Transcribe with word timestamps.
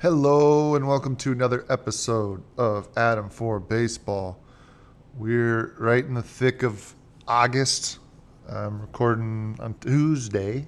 Hello 0.00 0.76
and 0.76 0.88
welcome 0.88 1.14
to 1.16 1.30
another 1.30 1.66
episode 1.68 2.42
of 2.56 2.88
Adam 2.96 3.28
for 3.28 3.60
Baseball. 3.60 4.42
We're 5.14 5.74
right 5.78 6.02
in 6.02 6.14
the 6.14 6.22
thick 6.22 6.62
of 6.62 6.94
August. 7.28 7.98
I'm 8.48 8.80
recording 8.80 9.58
on 9.60 9.74
Tuesday, 9.74 10.66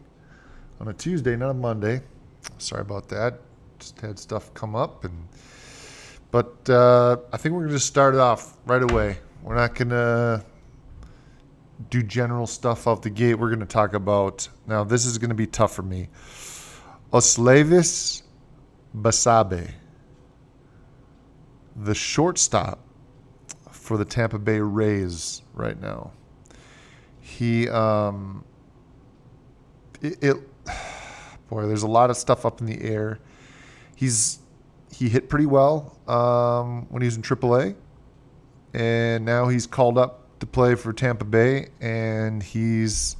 on 0.81 0.89
a 0.89 0.93
Tuesday, 0.93 1.35
not 1.35 1.49
a 1.49 1.55
Monday. 1.55 2.03
Sorry 2.59 2.83
about 2.83 3.09
that. 3.09 3.41
Just 3.79 3.99
had 4.03 4.19
stuff 4.19 4.53
come 4.53 4.77
up, 4.77 5.07
and 5.07 5.27
but 6.31 6.69
uh, 6.69 7.17
I 7.33 7.39
think 7.39 7.55
we're 7.55 7.65
gonna 7.65 7.79
start 7.79 8.13
it 8.13 8.21
off 8.21 8.59
right 8.67 8.83
away. 8.83 9.17
We're 9.43 9.55
not 9.55 9.75
gonna 9.75 10.45
do 11.89 12.03
general 12.03 12.47
stuff 12.47 12.87
off 12.87 13.01
the 13.01 13.09
gate. 13.09 13.37
We're 13.37 13.49
gonna 13.49 13.65
talk 13.65 13.95
about 13.95 14.47
now. 14.67 14.85
This 14.85 15.07
is 15.07 15.17
gonna 15.17 15.33
be 15.33 15.47
tough 15.47 15.75
for 15.75 15.83
me. 15.83 16.11
Osleivis 17.15 18.22
Basabe, 18.97 19.71
the 21.77 21.95
shortstop 21.95 22.79
for 23.71 23.97
the 23.97 24.05
Tampa 24.05 24.39
Bay 24.39 24.61
Rays 24.61 25.43
right 25.55 25.81
now. 25.81 26.13
He, 27.21 27.69
um, 27.69 28.45
it, 30.01 30.23
it, 30.23 30.37
boy, 31.49 31.67
there's 31.67 31.83
a 31.83 31.89
lot 31.89 32.11
of 32.11 32.17
stuff 32.17 32.45
up 32.45 32.61
in 32.61 32.67
the 32.67 32.83
air. 32.83 33.19
He's 33.97 34.39
he 34.93 35.09
hit 35.09 35.29
pretty 35.29 35.47
well 35.47 35.99
um, 36.07 36.87
when 36.91 37.03
he 37.03 37.07
was 37.07 37.17
in 37.17 37.23
AAA, 37.23 37.75
and 38.75 39.25
now 39.25 39.49
he's 39.49 39.67
called 39.67 39.97
up 39.97 40.39
to 40.41 40.47
play 40.47 40.75
for 40.75 40.93
Tampa 40.93 41.25
Bay, 41.25 41.69
and 41.81 42.43
he's, 42.43 43.17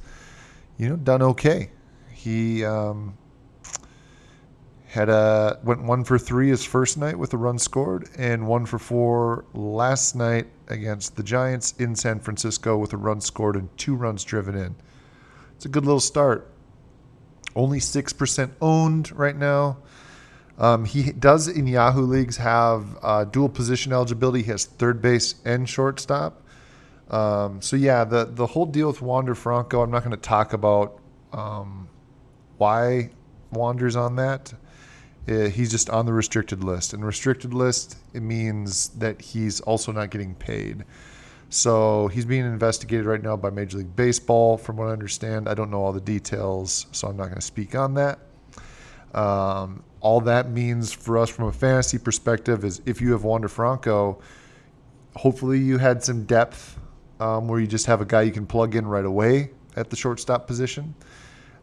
you 0.77 0.87
know, 0.89 0.95
done 0.95 1.21
okay. 1.21 1.71
He 2.11 2.63
um, 2.63 3.17
had 4.93 5.09
a 5.09 5.59
went 5.63 5.81
one 5.81 6.03
for 6.03 6.19
three 6.19 6.49
his 6.49 6.63
first 6.63 6.99
night 6.99 7.17
with 7.17 7.33
a 7.33 7.37
run 7.37 7.57
scored, 7.57 8.07
and 8.15 8.47
one 8.47 8.63
for 8.63 8.77
four 8.77 9.43
last 9.55 10.15
night 10.15 10.45
against 10.67 11.15
the 11.15 11.23
Giants 11.23 11.73
in 11.79 11.95
San 11.95 12.19
Francisco 12.19 12.77
with 12.77 12.93
a 12.93 12.97
run 12.97 13.19
scored 13.19 13.55
and 13.55 13.75
two 13.75 13.95
runs 13.95 14.23
driven 14.23 14.53
in. 14.53 14.75
It's 15.55 15.65
a 15.65 15.67
good 15.67 15.83
little 15.83 15.99
start. 15.99 16.47
Only 17.55 17.79
six 17.79 18.13
percent 18.13 18.53
owned 18.61 19.11
right 19.17 19.35
now. 19.35 19.77
Um, 20.59 20.85
he 20.85 21.11
does 21.11 21.47
in 21.47 21.65
Yahoo 21.65 22.05
leagues 22.05 22.37
have 22.37 22.85
uh, 23.01 23.23
dual 23.23 23.49
position 23.49 23.93
eligibility. 23.93 24.43
He 24.43 24.51
has 24.51 24.65
third 24.65 25.01
base 25.01 25.33
and 25.43 25.67
shortstop. 25.67 26.43
Um, 27.09 27.63
so 27.63 27.77
yeah, 27.77 28.03
the 28.03 28.25
the 28.25 28.45
whole 28.45 28.67
deal 28.67 28.89
with 28.89 29.01
Wander 29.01 29.33
Franco, 29.33 29.81
I'm 29.81 29.89
not 29.89 30.03
going 30.03 30.15
to 30.15 30.21
talk 30.21 30.53
about 30.53 30.99
um, 31.31 31.89
why 32.59 33.09
Wander's 33.51 33.95
on 33.95 34.17
that. 34.17 34.53
Uh, 35.27 35.45
he's 35.45 35.71
just 35.71 35.89
on 35.89 36.05
the 36.05 36.13
restricted 36.13 36.63
list. 36.63 36.93
And 36.93 37.05
restricted 37.05 37.53
list 37.53 37.97
it 38.13 38.21
means 38.21 38.89
that 38.89 39.21
he's 39.21 39.61
also 39.61 39.91
not 39.91 40.09
getting 40.09 40.35
paid. 40.35 40.83
So 41.49 42.07
he's 42.07 42.25
being 42.25 42.45
investigated 42.45 43.05
right 43.05 43.21
now 43.21 43.37
by 43.37 43.51
Major 43.51 43.77
League 43.77 43.95
Baseball, 43.95 44.57
from 44.57 44.77
what 44.77 44.87
I 44.87 44.91
understand. 44.91 45.47
I 45.47 45.53
don't 45.53 45.69
know 45.69 45.83
all 45.83 45.93
the 45.93 46.01
details, 46.01 46.87
so 46.91 47.07
I'm 47.07 47.15
not 47.15 47.25
going 47.25 47.35
to 47.35 47.41
speak 47.41 47.75
on 47.75 47.93
that. 47.93 48.19
Um, 49.13 49.83
all 50.01 50.19
that 50.21 50.49
means 50.49 50.91
for 50.91 51.17
us 51.17 51.29
from 51.29 51.45
a 51.45 51.51
fantasy 51.51 51.99
perspective 51.99 52.65
is 52.65 52.81
if 52.85 52.99
you 52.99 53.11
have 53.11 53.23
Wander 53.23 53.47
Franco, 53.47 54.19
hopefully 55.15 55.59
you 55.59 55.77
had 55.77 56.03
some 56.03 56.25
depth 56.25 56.79
um, 57.19 57.47
where 57.47 57.59
you 57.59 57.67
just 57.67 57.85
have 57.85 58.01
a 58.01 58.05
guy 58.05 58.23
you 58.23 58.31
can 58.31 58.47
plug 58.47 58.75
in 58.75 58.85
right 58.85 59.05
away 59.05 59.51
at 59.75 59.89
the 59.89 59.95
shortstop 59.95 60.47
position. 60.47 60.93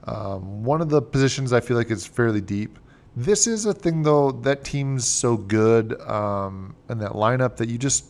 Um, 0.04 0.64
one 0.64 0.80
of 0.80 0.88
the 0.88 1.02
positions 1.02 1.52
I 1.52 1.60
feel 1.60 1.76
like 1.76 1.90
is 1.90 2.06
fairly 2.06 2.40
deep. 2.40 2.78
This 3.16 3.46
is 3.46 3.66
a 3.66 3.74
thing 3.74 4.02
though 4.02 4.30
that 4.30 4.64
team's 4.64 5.06
so 5.06 5.36
good 5.36 6.00
um, 6.02 6.76
and 6.88 7.00
that 7.00 7.12
lineup 7.12 7.56
that 7.56 7.68
you 7.68 7.78
just, 7.78 8.04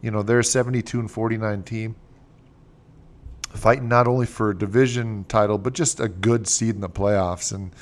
you 0.00 0.10
know, 0.10 0.22
they're 0.22 0.40
a 0.40 0.44
72 0.44 0.98
and 0.98 1.10
49 1.10 1.62
team, 1.62 1.96
fighting 3.50 3.88
not 3.88 4.08
only 4.08 4.26
for 4.26 4.50
a 4.50 4.56
division 4.56 5.24
title 5.28 5.58
but 5.58 5.74
just 5.74 6.00
a 6.00 6.08
good 6.08 6.48
seed 6.48 6.74
in 6.74 6.80
the 6.80 6.88
playoffs 6.88 7.52
and. 7.52 7.72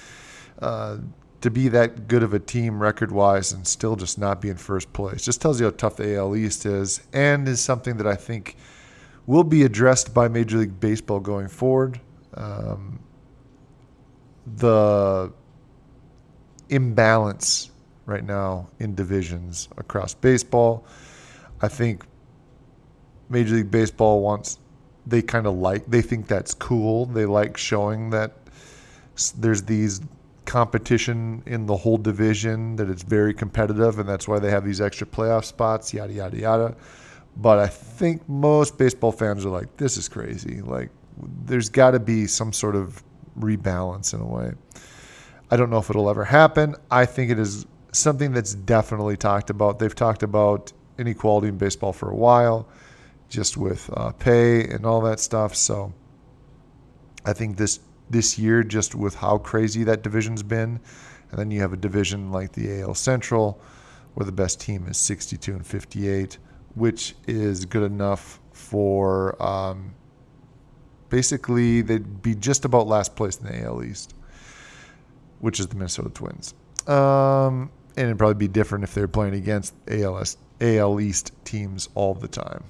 Uh, 0.59 0.98
to 1.42 1.50
be 1.50 1.69
that 1.69 2.09
good 2.09 2.22
of 2.22 2.32
a 2.32 2.38
team 2.38 2.82
record 2.82 3.12
wise 3.12 3.53
and 3.53 3.66
still 3.66 3.94
just 3.94 4.19
not 4.19 4.41
be 4.41 4.48
in 4.48 4.56
first 4.56 4.91
place 4.94 5.22
just 5.25 5.41
tells 5.41 5.60
you 5.60 5.66
how 5.66 5.70
tough 5.70 5.97
the 5.97 6.16
AL 6.16 6.34
East 6.34 6.64
is 6.64 7.03
and 7.12 7.47
is 7.47 7.60
something 7.60 7.98
that 7.98 8.06
I 8.06 8.16
think 8.16 8.56
will 9.26 9.44
be 9.44 9.62
addressed 9.62 10.14
by 10.14 10.28
Major 10.28 10.58
League 10.58 10.81
Baseball 10.81 11.20
going 11.20 11.48
forward. 11.48 12.00
Um, 12.34 13.00
the 14.56 15.32
imbalance 16.69 17.71
right 18.06 18.25
now 18.25 18.69
in 18.78 18.94
divisions 18.94 19.69
across 19.77 20.15
baseball. 20.15 20.84
I 21.60 21.69
think 21.69 22.04
Major 23.28 23.56
League 23.56 23.71
Baseball 23.71 24.22
wants 24.22 24.59
they 25.06 25.22
kind 25.22 25.47
of 25.47 25.55
like 25.55 25.87
they 25.87 26.03
think 26.03 26.26
that's 26.26 26.53
cool. 26.53 27.06
They 27.06 27.26
like 27.26 27.56
showing 27.56 28.10
that 28.10 28.32
there's 29.38 29.62
these 29.62 30.00
competition 30.44 31.43
in 31.47 31.66
the 31.66 31.76
whole 31.76 31.97
division 31.97 32.76
that 32.76 32.88
it's 32.88 33.03
very 33.03 33.34
competitive 33.34 33.99
and 33.99 34.09
that's 34.09 34.28
why 34.28 34.38
they 34.38 34.50
have 34.50 34.65
these 34.65 34.81
extra 34.81 35.06
playoff 35.06 35.44
spots 35.44 35.93
yada 35.94 36.12
yada 36.12 36.38
yada. 36.38 36.76
But 37.37 37.59
I 37.59 37.66
think 37.66 38.28
most 38.28 38.78
baseball 38.78 39.12
fans 39.12 39.44
are 39.44 39.50
like 39.50 39.76
this 39.76 39.97
is 39.97 40.09
crazy. 40.09 40.60
Like 40.60 40.91
there's 41.44 41.69
got 41.69 41.93
to 41.93 42.00
be 42.00 42.26
some 42.26 42.53
sort 42.53 42.76
of 42.76 43.03
rebalance 43.38 44.15
in 44.15 44.21
a 44.21 44.26
way. 44.26 44.53
I 45.50 45.56
don't 45.56 45.70
know 45.70 45.78
if 45.78 45.90
it'll 45.90 46.10
ever 46.10 46.24
happen. 46.24 46.74
I 46.90 47.06
think 47.06 47.30
it 47.30 47.38
is 47.38 47.66
something 47.92 48.32
that's 48.32 48.54
definitely 48.54 49.16
talked 49.16 49.50
about. 49.50 49.78
They've 49.78 49.94
talked 49.94 50.22
about 50.22 50.72
inequality 50.98 51.48
in 51.48 51.56
baseball 51.56 51.92
for 51.92 52.10
a 52.10 52.16
while, 52.16 52.68
just 53.28 53.56
with 53.56 53.88
uh, 53.94 54.12
pay 54.12 54.64
and 54.64 54.84
all 54.84 55.00
that 55.02 55.20
stuff. 55.20 55.54
So 55.54 55.92
I 57.24 57.32
think 57.32 57.56
this 57.56 57.80
this 58.08 58.38
year, 58.38 58.62
just 58.62 58.94
with 58.94 59.16
how 59.16 59.38
crazy 59.38 59.82
that 59.84 60.02
division's 60.02 60.42
been, 60.42 60.80
and 61.30 61.38
then 61.38 61.50
you 61.50 61.60
have 61.60 61.72
a 61.72 61.76
division 61.76 62.30
like 62.30 62.52
the 62.52 62.80
AL 62.80 62.94
Central, 62.94 63.60
where 64.14 64.24
the 64.24 64.32
best 64.32 64.60
team 64.60 64.86
is 64.88 64.96
62 64.96 65.52
and 65.52 65.66
58, 65.66 66.38
which 66.74 67.14
is 67.26 67.64
good 67.64 67.82
enough 67.82 68.40
for 68.52 69.40
um, 69.42 69.94
basically 71.08 71.82
they'd 71.82 72.22
be 72.22 72.34
just 72.34 72.64
about 72.64 72.86
last 72.86 73.16
place 73.16 73.36
in 73.38 73.46
the 73.46 73.64
AL 73.64 73.82
East 73.84 74.14
which 75.41 75.60
is 75.60 75.69
the 75.69 75.76
Minnesota 75.76 76.10
Twins. 76.10 76.54
Um, 76.86 77.70
and 77.97 78.06
it'd 78.06 78.19
probably 78.19 78.34
be 78.34 78.48
different 78.48 78.84
if 78.84 78.94
they're 78.94 79.08
playing 79.08 79.34
against 79.34 79.74
ALS, 79.88 80.36
AL 80.60 81.00
East 81.00 81.32
teams 81.44 81.88
all 81.94 82.14
the 82.14 82.28
time. 82.28 82.64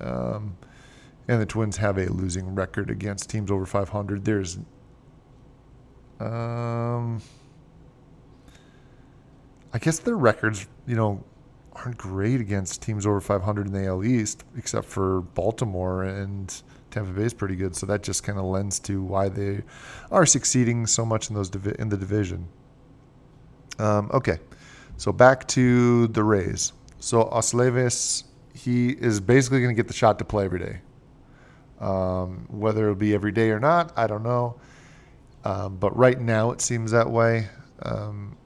Um, 0.00 0.56
and 1.28 1.40
the 1.40 1.46
Twins 1.46 1.76
have 1.76 1.98
a 1.98 2.06
losing 2.06 2.54
record 2.54 2.90
against 2.90 3.30
teams 3.30 3.50
over 3.50 3.66
500. 3.66 4.24
There's, 4.24 4.58
um, 6.18 7.20
I 9.72 9.78
guess 9.78 9.98
their 10.00 10.16
records, 10.16 10.66
you 10.86 10.96
know, 10.96 11.22
aren't 11.72 11.98
great 11.98 12.40
against 12.40 12.82
teams 12.82 13.06
over 13.06 13.20
500 13.20 13.66
in 13.66 13.72
the 13.72 13.86
AL 13.86 14.04
East, 14.04 14.44
except 14.56 14.86
for 14.86 15.20
Baltimore 15.20 16.04
and 16.04 16.62
Tampa 16.90 17.12
Bay 17.12 17.22
is 17.22 17.34
pretty 17.34 17.56
good, 17.56 17.76
so 17.76 17.86
that 17.86 18.02
just 18.02 18.24
kind 18.24 18.38
of 18.38 18.44
lends 18.44 18.78
to 18.80 19.02
why 19.02 19.28
they 19.28 19.62
are 20.10 20.26
succeeding 20.26 20.86
so 20.86 21.04
much 21.04 21.28
in 21.28 21.36
those 21.36 21.48
divi- 21.48 21.76
in 21.78 21.88
the 21.88 21.96
division. 21.96 22.48
Um, 23.78 24.10
okay, 24.12 24.38
so 24.96 25.12
back 25.12 25.46
to 25.48 26.08
the 26.08 26.22
Rays. 26.22 26.72
So 26.98 27.24
Osleivis, 27.24 28.24
he 28.54 28.90
is 28.90 29.20
basically 29.20 29.60
going 29.60 29.74
to 29.74 29.80
get 29.80 29.88
the 29.88 29.94
shot 29.94 30.18
to 30.18 30.24
play 30.24 30.44
every 30.44 30.58
day. 30.58 30.80
Um, 31.80 32.46
whether 32.50 32.82
it'll 32.82 32.94
be 32.94 33.14
every 33.14 33.32
day 33.32 33.50
or 33.50 33.60
not, 33.60 33.92
I 33.96 34.06
don't 34.06 34.22
know. 34.22 34.60
Um, 35.44 35.76
but 35.76 35.96
right 35.96 36.20
now, 36.20 36.50
it 36.50 36.60
seems 36.60 36.90
that 36.90 37.08
way. 37.10 37.48
Um, 37.82 38.36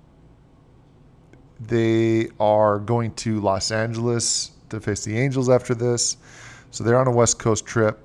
they 1.58 2.28
are 2.38 2.78
going 2.78 3.12
to 3.14 3.40
Los 3.40 3.72
Angeles 3.72 4.52
to 4.68 4.80
face 4.80 5.04
the 5.04 5.18
Angels 5.18 5.48
after 5.48 5.74
this. 5.74 6.16
So 6.70 6.84
they're 6.84 6.98
on 6.98 7.08
a 7.08 7.12
West 7.12 7.38
Coast 7.38 7.66
trip. 7.66 8.03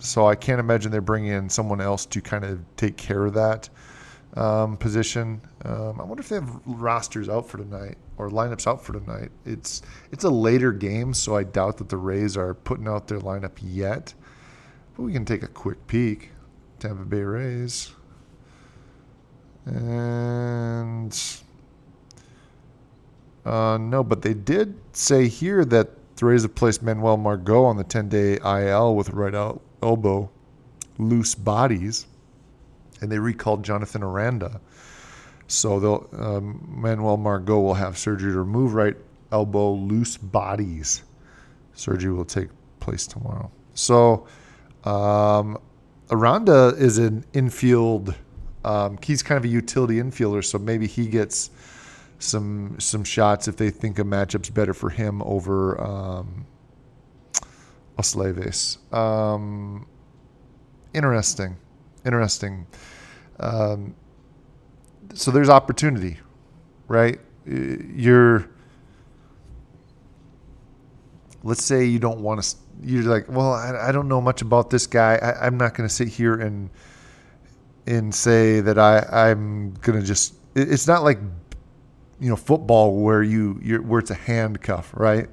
So 0.00 0.26
I 0.26 0.34
can't 0.34 0.60
imagine 0.60 0.90
they're 0.90 1.00
bringing 1.00 1.32
in 1.32 1.48
someone 1.48 1.80
else 1.80 2.06
to 2.06 2.20
kind 2.20 2.44
of 2.44 2.60
take 2.76 2.96
care 2.96 3.24
of 3.24 3.34
that 3.34 3.68
um, 4.36 4.76
position. 4.76 5.40
Um, 5.64 6.00
I 6.00 6.04
wonder 6.04 6.20
if 6.20 6.28
they 6.28 6.36
have 6.36 6.60
rosters 6.66 7.28
out 7.28 7.48
for 7.48 7.58
tonight 7.58 7.96
or 8.16 8.30
lineups 8.30 8.66
out 8.66 8.84
for 8.84 8.92
tonight. 8.92 9.30
It's 9.44 9.82
it's 10.12 10.24
a 10.24 10.30
later 10.30 10.72
game, 10.72 11.14
so 11.14 11.36
I 11.36 11.44
doubt 11.44 11.78
that 11.78 11.88
the 11.88 11.96
Rays 11.96 12.36
are 12.36 12.54
putting 12.54 12.88
out 12.88 13.08
their 13.08 13.20
lineup 13.20 13.58
yet. 13.62 14.14
But 14.96 15.04
we 15.04 15.12
can 15.12 15.24
take 15.24 15.42
a 15.42 15.48
quick 15.48 15.86
peek. 15.86 16.30
Tampa 16.78 17.04
Bay 17.04 17.22
Rays. 17.22 17.92
And 19.64 21.18
uh, 23.46 23.78
no, 23.78 24.04
but 24.04 24.22
they 24.22 24.34
did 24.34 24.78
say 24.92 25.28
here 25.28 25.64
that 25.64 25.88
the 26.16 26.26
Rays 26.26 26.42
have 26.42 26.54
placed 26.54 26.82
Manuel 26.82 27.16
Margot 27.16 27.64
on 27.64 27.76
the 27.76 27.84
10-day 27.84 28.38
IL 28.44 28.94
with 28.94 29.10
right 29.10 29.34
out 29.34 29.62
elbow 29.84 30.30
loose 30.98 31.34
bodies, 31.34 32.06
and 33.00 33.10
they 33.10 33.18
recalled 33.18 33.64
Jonathan 33.64 34.02
Aranda. 34.02 34.60
So 35.46 35.78
they'll 35.78 36.08
um, 36.18 36.66
Manuel 36.68 37.16
Margot 37.16 37.60
will 37.60 37.74
have 37.74 37.98
surgery 37.98 38.32
to 38.32 38.38
remove 38.38 38.74
right 38.74 38.96
elbow 39.30 39.74
loose 39.74 40.16
bodies. 40.16 41.02
Surgery 41.74 42.12
will 42.12 42.24
take 42.24 42.48
place 42.80 43.06
tomorrow. 43.06 43.50
So 43.74 44.26
um, 44.84 45.58
Aranda 46.10 46.74
is 46.78 46.98
an 46.98 47.24
infield. 47.32 48.14
Um, 48.64 48.98
he's 49.02 49.22
kind 49.22 49.36
of 49.36 49.44
a 49.44 49.48
utility 49.48 49.96
infielder, 49.96 50.44
so 50.44 50.58
maybe 50.58 50.86
he 50.86 51.06
gets 51.06 51.50
some 52.18 52.76
some 52.78 53.04
shots 53.04 53.48
if 53.48 53.56
they 53.56 53.70
think 53.70 53.98
a 53.98 54.04
matchup's 54.04 54.48
better 54.48 54.72
for 54.72 54.88
him 54.88 55.20
over 55.22 55.78
um, 55.80 56.46
Osleivis. 57.98 58.78
Um, 58.92 59.86
interesting, 60.92 61.56
interesting. 62.04 62.66
Um, 63.40 63.94
so 65.14 65.30
there's 65.30 65.48
opportunity, 65.48 66.18
right? 66.88 67.20
You're. 67.46 68.48
Let's 71.42 71.62
say 71.62 71.84
you 71.84 71.98
don't 71.98 72.20
want 72.20 72.42
to. 72.42 72.56
You're 72.82 73.02
like, 73.02 73.28
well, 73.28 73.52
I, 73.52 73.88
I 73.88 73.92
don't 73.92 74.08
know 74.08 74.20
much 74.20 74.40
about 74.40 74.70
this 74.70 74.86
guy. 74.86 75.16
I, 75.16 75.46
I'm 75.46 75.58
not 75.58 75.74
going 75.74 75.88
to 75.88 75.94
sit 75.94 76.08
here 76.08 76.34
and 76.34 76.70
and 77.86 78.14
say 78.14 78.60
that 78.60 78.78
I 78.78 79.00
I'm 79.30 79.74
gonna 79.74 80.02
just. 80.02 80.34
It's 80.54 80.86
not 80.86 81.02
like 81.02 81.18
you 82.20 82.30
know 82.30 82.36
football 82.36 82.96
where 82.96 83.22
you 83.22 83.58
you're, 83.62 83.82
where 83.82 84.00
it's 84.00 84.10
a 84.10 84.14
handcuff, 84.14 84.92
right? 84.94 85.28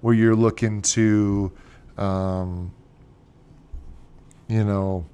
Where 0.00 0.14
you're 0.14 0.36
looking 0.36 0.82
to, 0.82 1.52
um, 1.98 2.72
you 4.48 4.64
know, 4.64 5.06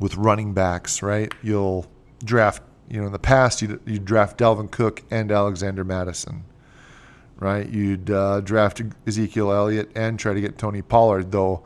with 0.00 0.16
running 0.16 0.52
backs, 0.52 1.02
right? 1.02 1.32
You'll 1.42 1.86
draft. 2.24 2.62
You 2.88 3.00
know, 3.00 3.06
in 3.06 3.12
the 3.12 3.18
past, 3.18 3.62
you 3.62 3.80
you 3.86 3.98
draft 3.98 4.38
Dalvin 4.38 4.70
Cook 4.70 5.02
and 5.10 5.32
Alexander 5.32 5.82
Mattison, 5.84 6.44
right? 7.36 7.68
You'd 7.68 8.10
uh, 8.10 8.40
draft 8.40 8.82
Ezekiel 9.06 9.50
Elliott 9.50 9.90
and 9.94 10.18
try 10.18 10.34
to 10.34 10.40
get 10.40 10.58
Tony 10.58 10.82
Pollard, 10.82 11.32
though. 11.32 11.62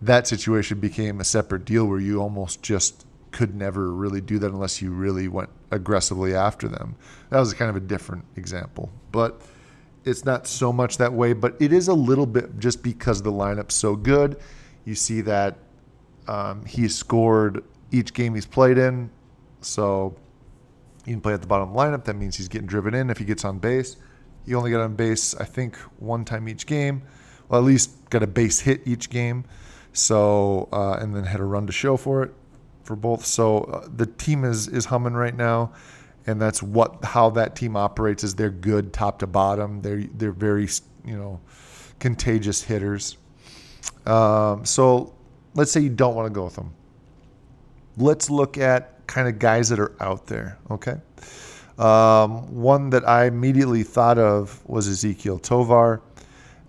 That 0.00 0.26
situation 0.26 0.80
became 0.80 1.20
a 1.20 1.24
separate 1.24 1.66
deal 1.66 1.84
where 1.84 2.00
you 2.00 2.22
almost 2.22 2.62
just 2.62 3.04
could 3.30 3.54
never 3.54 3.92
really 3.92 4.20
do 4.20 4.38
that 4.38 4.50
unless 4.50 4.80
you 4.80 4.90
really 4.90 5.28
went 5.28 5.50
aggressively 5.70 6.34
after 6.34 6.68
them. 6.68 6.96
That 7.28 7.38
was 7.40 7.52
kind 7.54 7.68
of 7.68 7.76
a 7.76 7.80
different 7.80 8.24
example, 8.36 8.90
but 9.12 9.42
it's 10.10 10.24
not 10.24 10.46
so 10.46 10.72
much 10.72 10.98
that 10.98 11.12
way. 11.12 11.32
But 11.32 11.56
it 11.60 11.72
is 11.72 11.88
a 11.88 11.94
little 11.94 12.26
bit 12.26 12.58
just 12.58 12.82
because 12.82 13.22
the 13.22 13.32
lineup's 13.32 13.74
so 13.74 13.96
good. 13.96 14.38
You 14.84 14.94
see 14.94 15.20
that 15.22 15.58
um, 16.28 16.64
he's 16.64 16.94
scored 16.96 17.64
each 17.90 18.12
game 18.14 18.34
he's 18.34 18.46
played 18.46 18.78
in, 18.78 19.10
so 19.60 20.16
he 21.04 21.12
can 21.12 21.20
play 21.20 21.32
at 21.32 21.40
the 21.40 21.46
bottom 21.46 21.72
the 21.72 21.78
lineup. 21.78 22.04
That 22.04 22.16
means 22.16 22.36
he's 22.36 22.48
getting 22.48 22.66
driven 22.66 22.94
in 22.94 23.10
if 23.10 23.18
he 23.18 23.24
gets 23.24 23.44
on 23.44 23.58
base. 23.58 23.96
He 24.46 24.54
only 24.54 24.70
got 24.70 24.80
on 24.80 24.94
base, 24.94 25.34
I 25.34 25.44
think, 25.44 25.76
one 25.98 26.24
time 26.24 26.48
each 26.48 26.66
game. 26.66 27.02
Well, 27.48 27.60
at 27.60 27.66
least 27.66 28.10
got 28.10 28.22
a 28.22 28.26
base 28.26 28.60
hit 28.60 28.82
each 28.86 29.10
game. 29.10 29.44
So, 29.92 30.68
uh, 30.72 30.98
and 31.00 31.14
then 31.14 31.24
had 31.24 31.40
a 31.40 31.44
run 31.44 31.66
to 31.66 31.72
show 31.72 31.96
for 31.96 32.22
it 32.22 32.32
for 32.84 32.96
both. 32.96 33.24
So 33.24 33.62
uh, 33.64 33.88
the 33.94 34.06
team 34.06 34.44
is 34.44 34.68
is 34.68 34.86
humming 34.86 35.14
right 35.14 35.36
now, 35.36 35.72
and 36.30 36.40
that's 36.40 36.62
what 36.62 37.04
how 37.04 37.30
that 37.30 37.56
team 37.56 37.76
operates. 37.76 38.24
Is 38.24 38.34
they're 38.34 38.50
good 38.50 38.92
top 38.92 39.18
to 39.20 39.26
bottom. 39.26 39.82
They're 39.82 40.04
they're 40.14 40.32
very 40.32 40.68
you 41.04 41.16
know 41.16 41.40
contagious 41.98 42.62
hitters. 42.62 43.18
Um, 44.06 44.64
so 44.64 45.14
let's 45.54 45.70
say 45.70 45.80
you 45.80 45.90
don't 45.90 46.14
want 46.14 46.26
to 46.26 46.32
go 46.32 46.44
with 46.44 46.54
them. 46.54 46.72
Let's 47.96 48.30
look 48.30 48.56
at 48.58 49.06
kind 49.06 49.28
of 49.28 49.38
guys 49.38 49.68
that 49.68 49.78
are 49.78 49.94
out 50.00 50.26
there. 50.26 50.58
Okay. 50.70 50.96
Um, 51.78 52.54
one 52.54 52.90
that 52.90 53.08
I 53.08 53.26
immediately 53.26 53.82
thought 53.82 54.18
of 54.18 54.62
was 54.66 54.88
Ezequiel 54.88 55.42
Tovar. 55.42 56.02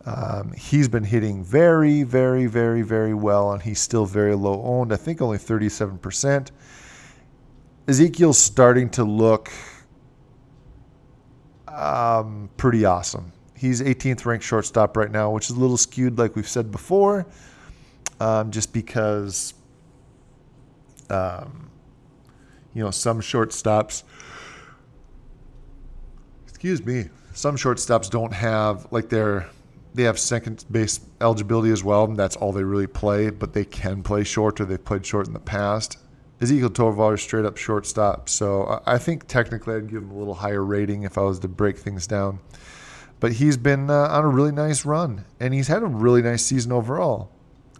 Um, 0.05 0.53
he's 0.53 0.87
been 0.87 1.03
hitting 1.03 1.43
very, 1.43 2.03
very, 2.03 2.47
very, 2.47 2.81
very 2.81 3.13
well, 3.13 3.51
and 3.51 3.61
he's 3.61 3.79
still 3.79 4.05
very 4.05 4.35
low 4.35 4.61
owned. 4.63 4.91
I 4.91 4.95
think 4.95 5.21
only 5.21 5.37
37%. 5.37 6.49
Ezequiel's 7.87 8.37
starting 8.37 8.89
to 8.91 9.03
look 9.03 9.51
um, 11.67 12.49
pretty 12.57 12.85
awesome. 12.85 13.31
He's 13.55 13.81
18th 13.81 14.25
ranked 14.25 14.45
shortstop 14.45 14.97
right 14.97 15.11
now, 15.11 15.31
which 15.31 15.49
is 15.49 15.55
a 15.55 15.59
little 15.59 15.77
skewed, 15.77 16.17
like 16.17 16.35
we've 16.35 16.47
said 16.47 16.71
before, 16.71 17.25
um, 18.19 18.51
just 18.51 18.73
because, 18.73 19.53
um, 21.09 21.69
you 22.73 22.83
know, 22.83 22.91
some 22.91 23.19
shortstops, 23.21 24.03
excuse 26.47 26.85
me, 26.85 27.09
some 27.33 27.55
shortstops 27.55 28.09
don't 28.09 28.33
have, 28.33 28.87
like, 28.91 29.09
their 29.09 29.47
they 29.93 30.03
have 30.03 30.17
second 30.17 30.63
base 30.71 31.01
eligibility 31.19 31.69
as 31.69 31.83
well, 31.83 32.07
that's 32.07 32.37
all 32.37 32.53
they 32.53 32.63
really 32.63 32.87
play. 32.87 33.29
But 33.29 33.53
they 33.53 33.65
can 33.65 34.03
play 34.03 34.23
short, 34.23 34.61
or 34.61 34.65
they've 34.65 34.83
played 34.83 35.05
short 35.05 35.27
in 35.27 35.33
the 35.33 35.39
past. 35.39 35.97
Ezequiel 36.41 36.73
Tovar 36.73 37.13
is 37.13 37.21
straight 37.21 37.45
up 37.45 37.55
shortstop, 37.55 38.27
so 38.27 38.81
I 38.87 38.97
think 38.97 39.27
technically 39.27 39.75
I'd 39.75 39.87
give 39.87 40.01
him 40.01 40.09
a 40.09 40.17
little 40.17 40.33
higher 40.33 40.65
rating 40.65 41.03
if 41.03 41.15
I 41.15 41.21
was 41.21 41.37
to 41.39 41.47
break 41.47 41.77
things 41.77 42.07
down. 42.07 42.39
But 43.19 43.33
he's 43.33 43.57
been 43.57 43.91
uh, 43.91 44.07
on 44.09 44.25
a 44.25 44.27
really 44.27 44.51
nice 44.51 44.83
run, 44.83 45.25
and 45.39 45.53
he's 45.53 45.67
had 45.67 45.83
a 45.83 45.85
really 45.85 46.23
nice 46.23 46.43
season 46.43 46.71
overall 46.71 47.29